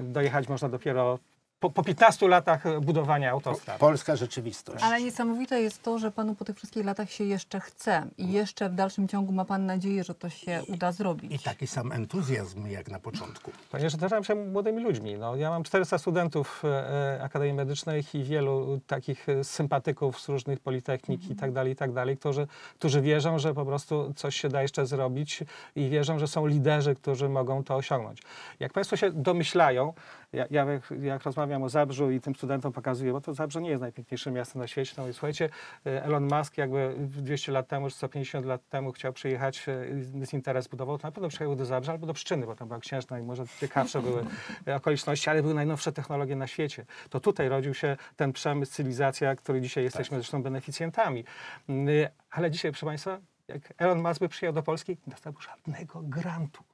dojechać 0.00 0.48
można 0.48 0.68
dopiero 0.68 1.18
po, 1.60 1.70
po 1.70 1.82
15 1.82 2.28
latach 2.28 2.80
budowania 2.80 3.30
autostrad. 3.30 3.78
Polska 3.78 4.16
rzeczywistość. 4.16 4.84
Ale 4.84 5.02
niesamowite 5.02 5.60
jest 5.60 5.82
to, 5.82 5.98
że 5.98 6.10
panu 6.10 6.34
po 6.34 6.44
tych 6.44 6.56
wszystkich 6.56 6.84
latach 6.84 7.10
się 7.10 7.24
jeszcze 7.24 7.60
chce 7.60 8.06
i 8.18 8.32
jeszcze 8.32 8.68
w 8.68 8.74
dalszym 8.74 9.08
ciągu 9.08 9.32
ma 9.32 9.44
pan 9.44 9.66
nadzieję, 9.66 10.04
że 10.04 10.14
to 10.14 10.30
się 10.30 10.62
uda 10.68 10.92
zrobić. 10.92 11.32
I 11.32 11.38
taki 11.38 11.66
sam 11.66 11.92
entuzjazm 11.92 12.66
jak 12.66 12.90
na 12.90 12.98
początku. 12.98 13.50
Ponieważ 13.70 13.94
otaczam 13.94 14.24
się 14.24 14.34
młodymi 14.34 14.82
ludźmi. 14.82 15.14
No, 15.18 15.36
ja 15.36 15.50
mam 15.50 15.62
400 15.62 15.98
studentów 15.98 16.62
e, 16.64 17.22
Akademii 17.22 17.54
Medycznej 17.54 18.04
i 18.14 18.22
wielu 18.22 18.80
takich 18.86 19.28
e, 19.28 19.44
sympatyków 19.44 20.20
z 20.20 20.28
różnych 20.28 20.60
politechnik 20.60 21.30
i 21.30 21.36
tak 21.36 21.52
dalej, 21.52 21.72
i 21.72 21.76
tak 21.76 21.92
dalej, 21.92 22.16
którzy, 22.16 22.46
którzy 22.78 23.00
wierzą, 23.00 23.38
że 23.38 23.54
po 23.54 23.64
prostu 23.64 24.12
coś 24.16 24.36
się 24.36 24.48
da 24.48 24.62
jeszcze 24.62 24.86
zrobić 24.86 25.44
i 25.76 25.88
wierzą, 25.88 26.18
że 26.18 26.28
są 26.28 26.46
liderzy, 26.46 26.94
którzy 26.94 27.28
mogą 27.28 27.64
to 27.64 27.76
osiągnąć. 27.76 28.22
Jak 28.60 28.72
Państwo 28.72 28.96
się 28.96 29.10
domyślają, 29.10 29.92
ja, 30.34 30.46
ja 30.50 30.64
jak, 30.64 30.92
jak 31.02 31.22
rozmawiam 31.22 31.62
o 31.62 31.68
Zabrzu 31.68 32.10
i 32.10 32.20
tym 32.20 32.34
studentom 32.34 32.72
pokazuję, 32.72 33.12
bo 33.12 33.20
to 33.20 33.34
Zabrze 33.34 33.62
nie 33.62 33.70
jest 33.70 33.80
najpiękniejszym 33.80 34.34
miastem 34.34 34.62
na 34.62 34.68
świecie. 34.68 34.94
No 34.98 35.08
i 35.08 35.12
słuchajcie, 35.12 35.48
e, 35.86 36.04
Elon 36.04 36.28
Musk 36.38 36.58
jakby 36.58 36.94
200 36.98 37.52
lat 37.52 37.68
temu, 37.68 37.90
czy 37.90 37.96
150 37.96 38.46
lat 38.46 38.68
temu 38.68 38.92
chciał 38.92 39.12
przyjechać, 39.12 39.66
e, 39.68 39.86
interes 40.32 40.68
budował, 40.68 40.98
to 40.98 41.08
na 41.08 41.12
pewno 41.12 41.28
przyjechał 41.28 41.56
do 41.56 41.64
Zabrza 41.64 41.92
albo 41.92 42.06
do 42.06 42.14
Pszczyny, 42.14 42.46
bo 42.46 42.54
tam 42.56 42.68
była 42.68 42.80
księżna 42.80 43.18
i 43.18 43.22
może 43.22 43.44
ciekawsze 43.60 44.02
były 44.02 44.24
e, 44.68 44.76
okoliczności, 44.76 45.30
ale 45.30 45.42
były 45.42 45.54
najnowsze 45.54 45.92
technologie 45.92 46.36
na 46.36 46.46
świecie. 46.46 46.86
To 47.10 47.20
tutaj 47.20 47.48
rodził 47.48 47.74
się 47.74 47.96
ten 48.16 48.32
przemysł, 48.32 48.72
cywilizacja, 48.72 49.36
który 49.36 49.60
dzisiaj 49.60 49.84
jesteśmy 49.84 50.16
zresztą 50.16 50.42
beneficjentami. 50.42 51.24
Mm, 51.68 52.08
Ale 52.30 52.50
dzisiaj, 52.50 52.70
proszę 52.70 52.86
Państwa, 52.86 53.18
jak 53.48 53.74
Elon 53.78 54.02
Musk 54.02 54.20
by 54.20 54.28
przyjechał 54.28 54.54
do 54.54 54.62
Polski, 54.62 54.92
nie 55.06 55.10
dostałby 55.10 55.38
żadnego 55.42 56.00
grantu. 56.02 56.64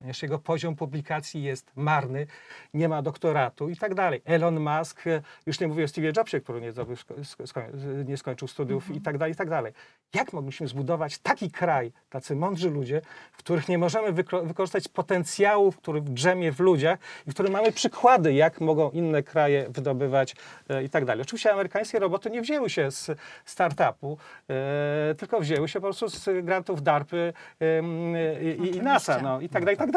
Ponieważ 0.00 0.22
jego 0.22 0.38
poziom 0.38 0.76
publikacji 0.76 1.42
jest 1.42 1.70
marny, 1.76 2.26
nie 2.74 2.88
ma 2.88 3.02
doktoratu 3.02 3.68
i 3.68 3.76
tak 3.76 3.94
dalej. 3.94 4.22
Elon 4.24 4.60
Musk, 4.60 5.06
e, 5.06 5.22
już 5.46 5.60
nie 5.60 5.68
mówię 5.68 5.84
o 5.84 5.88
Steve 5.88 6.12
Jobsie, 6.16 6.40
który 6.40 6.60
nie, 6.60 6.72
zdobył, 6.72 6.96
nie 8.06 8.16
skończył 8.16 8.48
studiów 8.48 8.90
i 8.90 9.00
tak 9.00 9.18
dalej, 9.18 9.32
i 9.32 9.36
tak 9.36 9.50
dalej. 9.50 9.72
Jak 10.14 10.32
mogliśmy 10.32 10.68
zbudować 10.68 11.18
taki 11.18 11.50
kraj, 11.50 11.92
tacy 12.10 12.36
mądrzy 12.36 12.70
ludzie, 12.70 13.00
w 13.32 13.36
których 13.36 13.68
nie 13.68 13.78
możemy 13.78 14.12
wyko- 14.12 14.46
wykorzystać 14.46 14.88
potencjału, 14.88 15.72
który 15.72 16.00
drzemie 16.00 16.52
w 16.52 16.60
ludziach 16.60 16.98
i 17.26 17.30
w 17.30 17.34
którym 17.34 17.52
mamy 17.52 17.72
przykłady, 17.72 18.32
jak 18.32 18.60
mogą 18.60 18.90
inne 18.90 19.22
kraje 19.22 19.66
wydobywać 19.68 20.36
e, 20.68 20.84
i 20.84 20.88
tak 20.90 21.04
dalej. 21.04 21.22
Oczywiście 21.22 21.52
amerykańskie 21.52 21.98
roboty 21.98 22.30
nie 22.30 22.42
wzięły 22.42 22.70
się 22.70 22.90
z 22.90 23.10
startupu, 23.44 24.18
e, 24.50 25.14
tylko 25.14 25.40
wzięły 25.40 25.68
się 25.68 25.80
po 25.80 25.86
prostu 25.86 26.08
z 26.08 26.44
grantów 26.44 26.82
DARPy 26.82 27.32
em, 27.60 28.14
i, 28.42 28.62
i, 28.62 28.76
i 28.76 28.82
NASA, 28.82 29.22
no, 29.22 29.40
i 29.40 29.48
tak 29.48 29.62
dalej, 29.62 29.74
i 29.74 29.78
tak 29.78 29.86
dalej. 29.86 29.89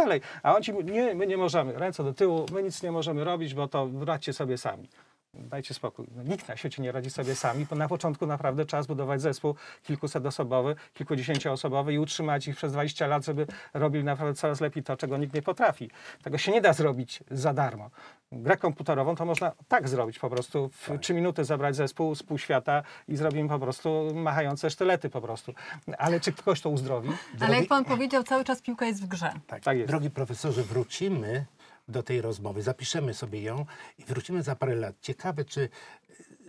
A 0.43 0.56
oni 0.56 0.65
ci 0.65 0.73
mówią, 0.73 0.93
nie, 0.93 1.15
my 1.15 1.27
nie 1.27 1.38
możemy, 1.38 1.73
ręce 1.73 2.03
do 2.03 2.13
tyłu, 2.13 2.45
my 2.51 2.63
nic 2.63 2.84
nie 2.84 2.91
możemy 2.91 3.23
robić, 3.23 3.53
bo 3.53 3.67
to 3.67 3.89
radźcie 4.06 4.34
sobie 4.34 4.58
sami. 4.58 4.88
Dajcie 5.34 5.74
spokój. 5.74 6.08
No, 6.15 6.24
nikt 6.24 6.48
na 6.48 6.58
świecie 6.58 6.82
nie 6.84 6.91
radzi 6.91 7.10
sobie 7.10 7.36
sami, 7.36 7.65
bo 7.69 7.76
na 7.76 7.88
początku 7.88 8.28
naprawdę 8.28 8.65
trzeba 8.65 8.84
zbudować 8.84 9.22
zespół 9.22 9.56
kilkusetosobowy, 9.84 10.76
kilkudziesięcioosobowy 10.93 11.93
i 11.93 12.00
utrzymać 12.00 12.48
ich 12.48 12.56
przez 12.56 12.72
20 12.72 13.08
lat, 13.08 13.26
żeby 13.26 13.48
robili 13.74 14.04
naprawdę 14.04 14.34
coraz 14.36 14.62
lepiej 14.62 14.84
to, 14.84 14.98
czego 14.98 15.17
nikt 15.17 15.34
nie 15.34 15.41
potrafi. 15.41 15.89
Tego 16.24 16.38
się 16.38 16.52
nie 16.52 16.62
da 16.62 16.74
zrobić 16.74 17.24
za 17.32 17.54
darmo. 17.54 17.89
Grę 18.32 18.58
komputerową 18.58 19.15
to 19.15 19.26
można 19.26 19.52
tak 19.67 19.89
zrobić 19.89 20.19
po 20.19 20.30
prostu. 20.30 20.69
W 20.69 21.00
trzy 21.00 21.13
minuty 21.13 21.46
zabrać 21.46 21.76
zespół 21.76 22.15
z 22.15 22.24
pół 22.24 22.38
świata 22.38 22.84
i 23.08 23.15
zrobimy 23.15 23.50
po 23.50 23.60
prostu 23.60 24.08
machające 24.13 24.69
sztylety 24.69 25.10
po 25.10 25.22
prostu. 25.22 25.54
Ale 25.98 26.19
czy 26.19 26.34
ktoś 26.34 26.62
to 26.62 26.69
uzdrowi? 26.69 27.10
Ale 27.39 27.60
jak 27.60 27.67
pan 27.67 27.86
powiedział, 27.86 28.24
cały 28.24 28.43
czas 28.43 28.62
piłka 28.62 28.86
jest 28.86 29.04
w 29.04 29.08
grze. 29.08 29.34
Tak, 29.48 29.63
Tak 29.63 29.78
jest. 29.78 29.88
Drogi 29.88 30.10
profesorze, 30.10 30.63
wrócimy 30.63 31.46
do 31.88 32.04
tej 32.04 32.22
rozmowy, 32.22 32.62
zapiszemy 32.62 33.13
sobie 33.13 33.41
ją 33.41 33.65
i 33.98 34.06
wrócimy 34.06 34.43
za 34.43 34.56
parę 34.56 34.76
lat. 34.76 34.96
Ciekawe, 35.02 35.46
czy 35.46 35.69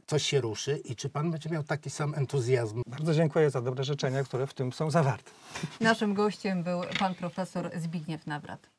coś 0.07 0.23
się 0.23 0.41
ruszy 0.41 0.77
i 0.85 0.97
czy 0.97 1.09
pan 1.09 1.31
będzie 1.31 1.51
miał 1.51 1.63
taki 1.63 1.91
sam 1.91 2.15
entuzjazm. 2.15 2.83
Bardzo 2.87 3.15
dziękuję 3.15 3.51
za 3.51 3.63
dobre 3.63 3.85
życzenia, 3.85 4.25
które 4.25 4.47
w 4.47 4.55
tym 4.55 4.73
są 4.73 4.91
zawarte. 4.91 5.31
Naszym 5.81 6.15
gościem 6.15 6.63
był 6.63 6.81
pan 6.99 7.15
profesor 7.15 7.71
Zbigniew 7.77 8.27
Nawrat. 8.27 8.74